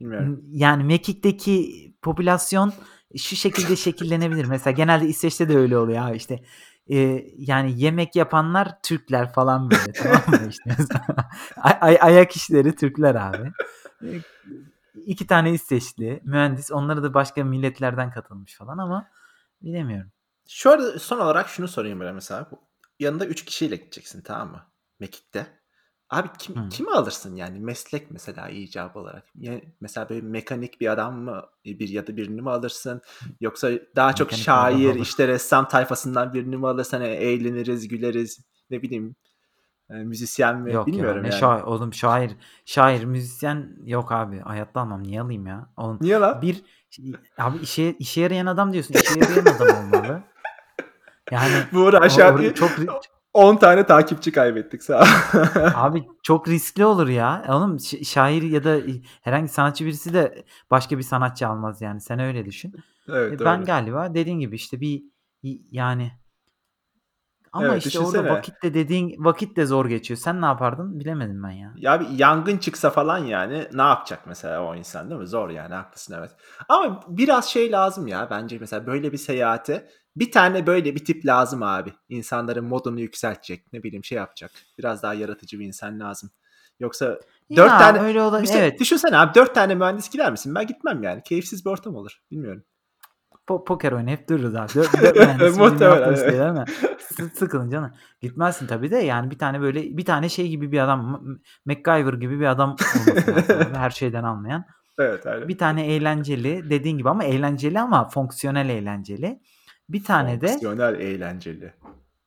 Bilmiyorum. 0.00 0.44
Yani 0.48 0.84
Mekik'teki 0.84 1.94
popülasyon 2.02 2.72
şu 3.18 3.36
şekilde 3.36 3.76
şekillenebilir. 3.76 4.44
Mesela 4.44 4.74
genelde 4.74 5.06
İsveç'te 5.06 5.48
de 5.48 5.56
öyle 5.56 5.78
oluyor 5.78 6.08
abi 6.08 6.16
işte. 6.16 6.44
Eee, 6.86 7.34
yani 7.38 7.80
yemek 7.82 8.16
yapanlar 8.16 8.82
Türkler 8.82 9.32
falan 9.32 9.70
böyle 9.70 9.92
tamam 10.02 10.22
mı 10.28 10.48
işte. 10.50 10.76
Ay 11.56 11.76
ay 11.80 11.98
ayak 12.00 12.36
işleri 12.36 12.74
Türkler 12.76 13.14
abi. 13.14 13.52
Eee, 14.02 14.20
2 15.06 15.26
tane 15.26 15.52
İsveçli 15.52 16.20
mühendis 16.24 16.72
onları 16.72 17.02
da 17.02 17.14
başka 17.14 17.44
milletlerden 17.44 18.10
katılmış 18.10 18.54
falan 18.56 18.78
ama 18.78 19.08
bilemiyorum. 19.62 20.10
Şu 20.48 20.70
arada 20.70 20.98
son 20.98 21.18
olarak 21.18 21.48
şunu 21.48 21.68
sorayım 21.68 22.00
böyle 22.00 22.12
mesela. 22.12 22.50
Yanında 22.98 23.26
3 23.26 23.44
kişiyle 23.44 23.76
gideceksin 23.76 24.22
tamam 24.22 24.50
mı? 24.50 24.62
Mekik'te. 25.00 25.46
Abi 26.14 26.28
kim 26.38 26.56
Hıı. 26.56 26.68
kimi 26.68 26.90
alırsın 26.90 27.36
yani 27.36 27.60
meslek 27.60 28.10
mesela 28.10 28.48
icabı 28.48 28.98
olarak? 28.98 29.24
Ya 29.34 29.60
mesela 29.80 30.08
böyle 30.08 30.20
mekanik 30.20 30.80
bir 30.80 30.92
adam 30.92 31.18
mı 31.18 31.42
bir 31.64 31.88
ya 31.88 32.06
da 32.06 32.16
birini 32.16 32.40
mi 32.42 32.50
alırsın? 32.50 33.00
Yoksa 33.40 33.70
daha 33.96 34.12
çok 34.12 34.26
Mekanik 34.32 34.46
bir 34.46 34.52
adam 34.52 34.70
şair, 34.72 35.00
işte 35.00 35.28
ressam 35.28 35.68
tayfasından 35.68 36.34
birini 36.34 36.56
mi 36.56 36.68
alırsın? 36.68 36.96
Hani 36.96 37.06
eğleniriz, 37.08 37.88
güleriz, 37.88 38.40
ne 38.70 38.82
bileyim, 38.82 39.16
eee, 39.90 39.96
müzisyen 39.96 40.60
mi? 40.60 40.72
Yok 40.72 40.88
ya 40.88 40.92
Bilmiyorum 40.94 41.22
ne 41.22 41.26
yani. 41.28 41.40
şair 41.40 41.62
oğlum 41.62 41.94
şair 41.94 42.36
şair, 42.64 43.04
müzisyen 43.04 43.76
yok 43.84 44.12
abi. 44.12 44.40
Hayatta 44.40 44.80
almam. 44.80 45.02
Niye 45.02 45.20
alayım 45.20 45.46
ya? 45.46 45.66
Oğlum 45.76 45.98
Niye 46.00 46.16
lan? 46.16 46.42
bir 46.42 46.62
abi 47.38 47.58
işe 47.58 47.90
işe 47.98 48.20
yarayan 48.20 48.46
adam 48.46 48.72
diyorsun. 48.72 48.94
İşe 48.94 49.18
yarayan 49.18 49.46
adam 49.46 49.68
olmalı. 49.84 50.22
Yani 51.30 51.54
Buğra 51.72 51.98
o 51.98 52.00
aşağı 52.00 52.34
or 52.34 52.38
bir 52.40 52.54
çok 52.54 52.70
10 53.34 53.56
tane 53.56 53.86
takipçi 53.86 54.32
kaybettik 54.32 54.82
sağ. 54.82 55.04
Abi 55.74 56.04
çok 56.22 56.48
riskli 56.48 56.84
olur 56.84 57.08
ya. 57.08 57.44
Oğlum 57.48 57.76
şair 58.04 58.42
ya 58.42 58.64
da, 58.64 58.76
herhangi 59.22 59.48
sanatçı 59.48 59.84
birisi 59.86 60.14
de 60.14 60.44
başka 60.70 60.98
bir 60.98 61.02
sanatçı 61.02 61.48
almaz 61.48 61.82
yani. 61.82 62.00
Sen 62.00 62.18
öyle 62.18 62.44
düşün. 62.46 62.74
Evet, 63.08 63.40
E, 63.40 63.44
ben 63.44 63.58
doğru. 63.58 63.66
galiba 63.66 64.14
dediğin 64.14 64.38
gibi 64.38 64.56
işte 64.56 64.80
bir 64.80 65.02
yani 65.70 66.12
ama 67.52 67.66
Evet, 67.66 67.86
işte 67.86 67.98
orada 67.98 68.12
düşünsene. 68.12 68.30
vakit 68.36 68.62
de 68.62 68.74
dediğin 68.74 69.24
vakit 69.24 69.56
de 69.56 69.66
zor 69.66 69.86
geçiyor. 69.86 70.18
Sen 70.18 70.40
ne 70.42 70.46
yapardın? 70.46 71.00
Bilemedim 71.00 71.42
ben 71.42 71.50
ya. 71.50 71.72
Ya 71.76 72.00
bir 72.00 72.08
yangın 72.08 72.58
çıksa 72.58 72.90
falan 72.90 73.18
yani 73.18 73.68
ne 73.72 73.82
yapacak 73.82 74.20
mesela 74.26 74.62
o 74.64 74.74
insan 74.74 75.10
değil 75.10 75.20
mi? 75.20 75.26
Zor 75.26 75.50
yani 75.50 75.74
haklısın 75.74 76.14
evet. 76.18 76.30
Ama 76.68 77.00
biraz 77.08 77.44
şey 77.48 77.72
lazım 77.72 78.06
ya 78.06 78.28
bence 78.30 78.58
mesela 78.60 78.86
böyle 78.86 79.12
bir 79.12 79.18
seyahate 79.18 79.88
bir 80.16 80.32
tane 80.32 80.66
böyle 80.66 80.94
bir 80.94 81.04
tip 81.04 81.26
lazım 81.26 81.62
abi. 81.62 81.92
İnsanların 82.08 82.64
modunu 82.64 83.00
yükseltecek 83.00 83.72
ne 83.72 83.82
bileyim 83.82 84.04
şey 84.04 84.18
yapacak. 84.18 84.50
Biraz 84.78 85.02
daha 85.02 85.14
yaratıcı 85.14 85.58
bir 85.60 85.66
insan 85.66 86.00
lazım. 86.00 86.30
Yoksa 86.80 87.06
4 87.06 87.58
Ya 87.58 87.78
tane 87.78 88.00
öyle 88.00 88.22
ola 88.22 88.40
işte 88.40 88.58
evet. 88.58 88.80
düşünsene 88.80 89.18
abi 89.18 89.34
4 89.34 89.54
tane 89.54 89.74
mühendis 89.74 90.10
gider 90.10 90.30
misin? 90.30 90.54
Ben 90.54 90.66
gitmem 90.66 91.02
yani. 91.02 91.22
Keyifsiz 91.22 91.64
bir 91.64 91.70
ortam 91.70 91.94
olur. 91.94 92.20
Bilmiyorum. 92.30 92.64
Po 93.46 93.64
poker 93.64 93.92
oynayıp 93.92 94.28
dururuz 94.28 94.54
abi. 94.54 94.74
4 94.74 95.02
4 95.02 95.16
mühendis 95.16 95.56
Muhtemelen 95.58 96.08
evet. 96.08 96.30
şeyler 96.30 96.46
ama 96.46 96.64
sı 96.98 97.30
sıkılınca 97.34 97.80
ne? 97.80 97.90
Gitmezsin 98.20 98.66
tabii 98.66 98.90
de 98.90 98.96
yani 98.96 99.30
bir 99.30 99.38
tane 99.38 99.60
böyle 99.60 99.96
bir 99.96 100.04
tane 100.04 100.28
şey 100.28 100.48
gibi 100.48 100.72
bir 100.72 100.78
adam 100.78 101.24
MacGyver 101.64 102.12
gibi 102.12 102.40
bir 102.40 102.46
adam 102.46 102.76
lazım 102.96 103.74
her 103.74 103.90
şeyden 103.90 104.24
anlayan. 104.24 104.64
Evet 104.98 105.26
aynen. 105.26 105.48
Bir 105.48 105.58
tane 105.58 105.86
eğlenceli 105.86 106.70
dediğin 106.70 106.98
gibi 106.98 107.10
ama 107.10 107.24
eğlenceli 107.24 107.80
ama 107.80 108.08
fonksiyonel 108.08 108.68
eğlenceli. 108.68 109.40
Bir 109.88 110.04
tane 110.04 110.40
de 110.40 110.46
Fonksiyonel 110.46 111.00
eğlenceli. 111.00 111.74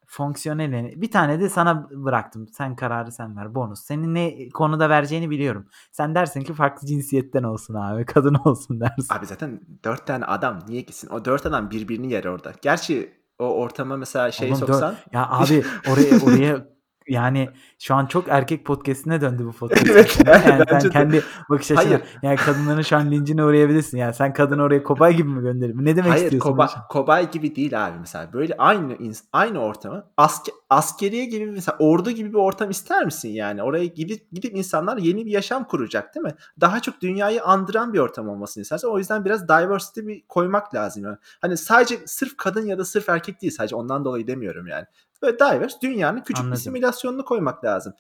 fonksiyonel 0.06 1.02
bir 1.02 1.12
tane 1.12 1.40
de 1.40 1.50
sana 1.50 1.90
bıraktım. 1.92 2.48
Sen 2.48 2.76
kararı 2.76 3.12
sen 3.12 3.38
ver. 3.38 3.56
Bonus. 3.56 3.82
Senin 3.84 4.14
ne 4.16 4.50
konuda 4.50 4.90
vereceğini 4.90 5.30
biliyorum. 5.30 5.68
Sen 5.92 6.16
dersin 6.16 6.42
ki 6.42 6.54
farklı 6.54 6.88
cinsiyetten 6.88 7.44
olsun 7.44 7.74
abi. 7.74 8.06
Kadın 8.14 8.34
olsun 8.46 8.80
dersin. 8.80 9.14
Abi 9.14 9.26
zaten 9.26 9.62
4 9.84 10.08
tane 10.08 10.26
adam 10.26 10.60
niye 10.68 10.82
gitsin? 10.82 11.10
O 11.10 11.26
4 11.26 11.46
adam 11.46 11.72
birbirini 11.72 12.12
yer 12.12 12.26
orada. 12.26 12.54
Gerçi 12.62 13.14
o 13.40 13.46
ortama 13.46 13.98
mesela 13.98 14.32
şey 14.32 14.48
Oğlum 14.48 14.58
soksan 14.60 14.96
ya 15.14 15.30
abi 15.30 15.64
oraya 15.92 16.26
oraya 16.26 16.68
yani 17.08 17.50
şu 17.80 17.96
an 17.96 18.06
çok 18.06 18.28
erkek 18.30 18.66
podcast'ine 18.66 19.22
döndü 19.22 19.46
bu 19.46 19.52
podcast 19.60 19.90
Evet. 19.92 20.18
Yani 20.28 20.64
sen 20.82 20.90
kendi 20.90 21.24
bakış 21.50 21.72
açına 21.72 21.86
Hayır. 21.86 22.02
yani 22.22 22.36
kadınların 22.36 22.82
şu 22.82 22.98
an 22.98 23.12
lincine 23.12 23.44
uğrayabilirsin. 23.44 23.98
Yani 23.98 24.14
sen 24.14 24.34
kadını 24.34 24.64
oraya 24.64 24.84
kobay 24.84 25.16
gibi 25.16 25.30
mi 25.30 25.42
gönderir? 25.42 25.74
Ne 25.76 25.96
demek 25.96 26.12
Hayır 26.12 26.24
istiyorsun 26.24 26.50
koba, 26.50 26.58
Barış'ım? 26.58 26.82
kobay 26.90 27.32
gibi 27.32 27.56
değil 27.56 27.88
abi 27.88 28.00
mesela. 28.00 28.34
Böyle 28.34 28.56
aynı 28.58 28.98
aynı 29.34 29.60
ortamı 29.60 30.06
aske, 30.18 30.52
askeriye 30.70 31.26
gibi 31.26 31.46
mesela 31.46 31.76
ordu 31.80 32.12
gibi 32.12 32.30
bir 32.30 32.38
ortam 32.38 32.70
ister 32.70 33.06
misin 33.06 33.30
yani? 33.30 33.64
Oraya 33.64 33.86
gidip 33.86 34.32
gidip 34.32 34.56
insanlar 34.56 34.98
yeni 34.98 35.26
bir 35.26 35.32
yaşam 35.32 35.64
kuracak 35.64 36.16
değil 36.16 36.24
mi? 36.24 36.36
Daha 36.62 36.80
çok 36.80 37.02
dünyayı 37.02 37.44
andıran 37.44 37.94
bir 37.94 38.00
ortam 38.00 38.30
olmasını 38.30 38.62
istersen 38.62 38.88
o 38.88 38.98
yüzden 38.98 39.26
biraz 39.26 39.48
diversity 39.48 40.02
bir 40.02 40.22
koymak 40.28 40.76
lazım. 40.76 41.04
Yani. 41.04 41.18
Hani 41.42 41.58
sadece 41.58 41.98
sırf 42.06 42.38
kadın 42.38 42.66
ya 42.66 42.78
da 42.78 42.86
sırf 42.86 43.10
erkek 43.10 43.42
değil 43.42 43.54
sadece 43.58 43.76
ondan 43.76 44.06
dolayı 44.06 44.28
demiyorum 44.28 44.68
yani. 44.68 44.86
Böyle 45.22 45.40
diverse 45.40 45.78
dünyanın 45.82 46.20
küçük 46.20 46.38
bir 46.38 46.42
Anladım. 46.42 46.58
Simülasyonunu 46.98 47.26
koymak 47.26 47.64
lazım. 47.66 47.94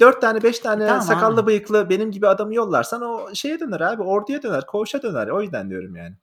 4 0.00 0.20
tane 0.20 0.42
5 0.42 0.58
tane 0.58 0.86
Tamam 0.86 1.02
sakallı 1.02 1.40
abi. 1.40 1.46
bıyıklı 1.46 1.90
benim 1.90 2.10
gibi 2.10 2.28
adamı 2.28 2.54
yollarsan 2.54 3.02
o 3.02 3.34
şeye 3.34 3.60
döner 3.60 3.80
abi 3.80 4.02
orduya 4.02 4.42
döner 4.42 4.66
koğuşa 4.66 5.02
döner 5.02 5.28
o 5.28 5.42
yüzden 5.42 5.70
diyorum 5.70 5.96
yani. 5.96 6.16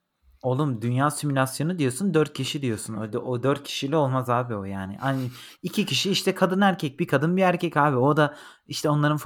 Oğlum 0.43 0.81
dünya 0.81 1.11
simülasyonu 1.11 1.79
diyorsun 1.79 2.13
4 2.13 2.33
kişi 2.33 2.61
diyorsun. 2.61 2.93
O, 2.93 3.19
o 3.19 3.43
4 3.43 3.63
kişili 3.63 3.95
olmaz 3.95 4.29
abi 4.29 4.55
o 4.55 4.63
yani. 4.63 4.97
Hani 4.97 5.31
2 5.63 5.85
kişi 5.85 6.11
işte 6.11 6.35
kadın 6.35 6.61
erkek 6.61 6.99
bir 6.99 7.07
kadın 7.07 7.37
bir 7.37 7.41
erkek 7.41 7.77
abi. 7.77 7.97
O 7.97 8.17
da 8.17 8.35
işte 8.67 8.89
onların 8.89 9.17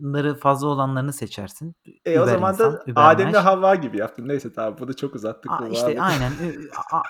fonksiyonları 0.00 0.34
fazla 0.34 0.68
olanlarını 0.68 1.12
seçersin. 1.12 1.74
E 2.04 2.20
o 2.20 2.22
Über 2.22 2.32
zaman 2.32 2.52
insan, 2.52 2.72
da. 2.72 2.82
Adem'le 2.96 3.32
Havva 3.34 3.74
gibi 3.74 3.98
yaptın. 3.98 4.28
Neyse 4.28 4.52
tamam 4.52 4.76
bunu 4.80 4.96
çok 4.96 5.14
uzattık 5.14 5.52
A, 5.52 5.58
bu 5.60 5.66
işte 5.68 5.94
muhabbeti. 5.94 6.02
aynen 6.02 6.32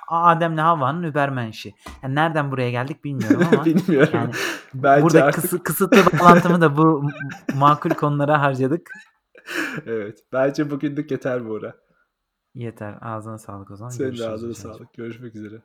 Adem'le 0.08 0.58
Havva'nın 0.58 1.02
übermenşi. 1.02 1.74
Yani 2.02 2.14
nereden 2.14 2.50
buraya 2.50 2.70
geldik 2.70 3.04
bilmiyorum 3.04 3.46
ama 3.52 3.64
Bilmiyorum. 3.64 4.10
yani 4.14 4.32
bu- 4.74 4.82
Bence 4.82 5.02
burada 5.02 5.24
artık 5.24 5.42
kısı, 5.42 5.62
kısıtlı 5.62 6.18
bağlantımı 6.20 6.60
da 6.60 6.76
bu 6.76 7.02
makul 7.54 7.90
konulara 7.90 8.40
harcadık. 8.42 8.90
evet. 9.86 10.18
Bence 10.32 10.70
bugünlük 10.70 11.10
yeter 11.10 11.48
Buğra. 11.48 11.74
Yeter. 12.54 12.98
Ağzına 13.00 13.38
sağlık 13.38 13.70
o 13.70 13.76
zaman. 13.76 13.90
Senin 13.90 14.18
de 14.18 14.28
ağzına 14.28 14.54
sağlık. 14.54 14.94
Görüşmek 14.94 15.34
üzere. 15.34 15.62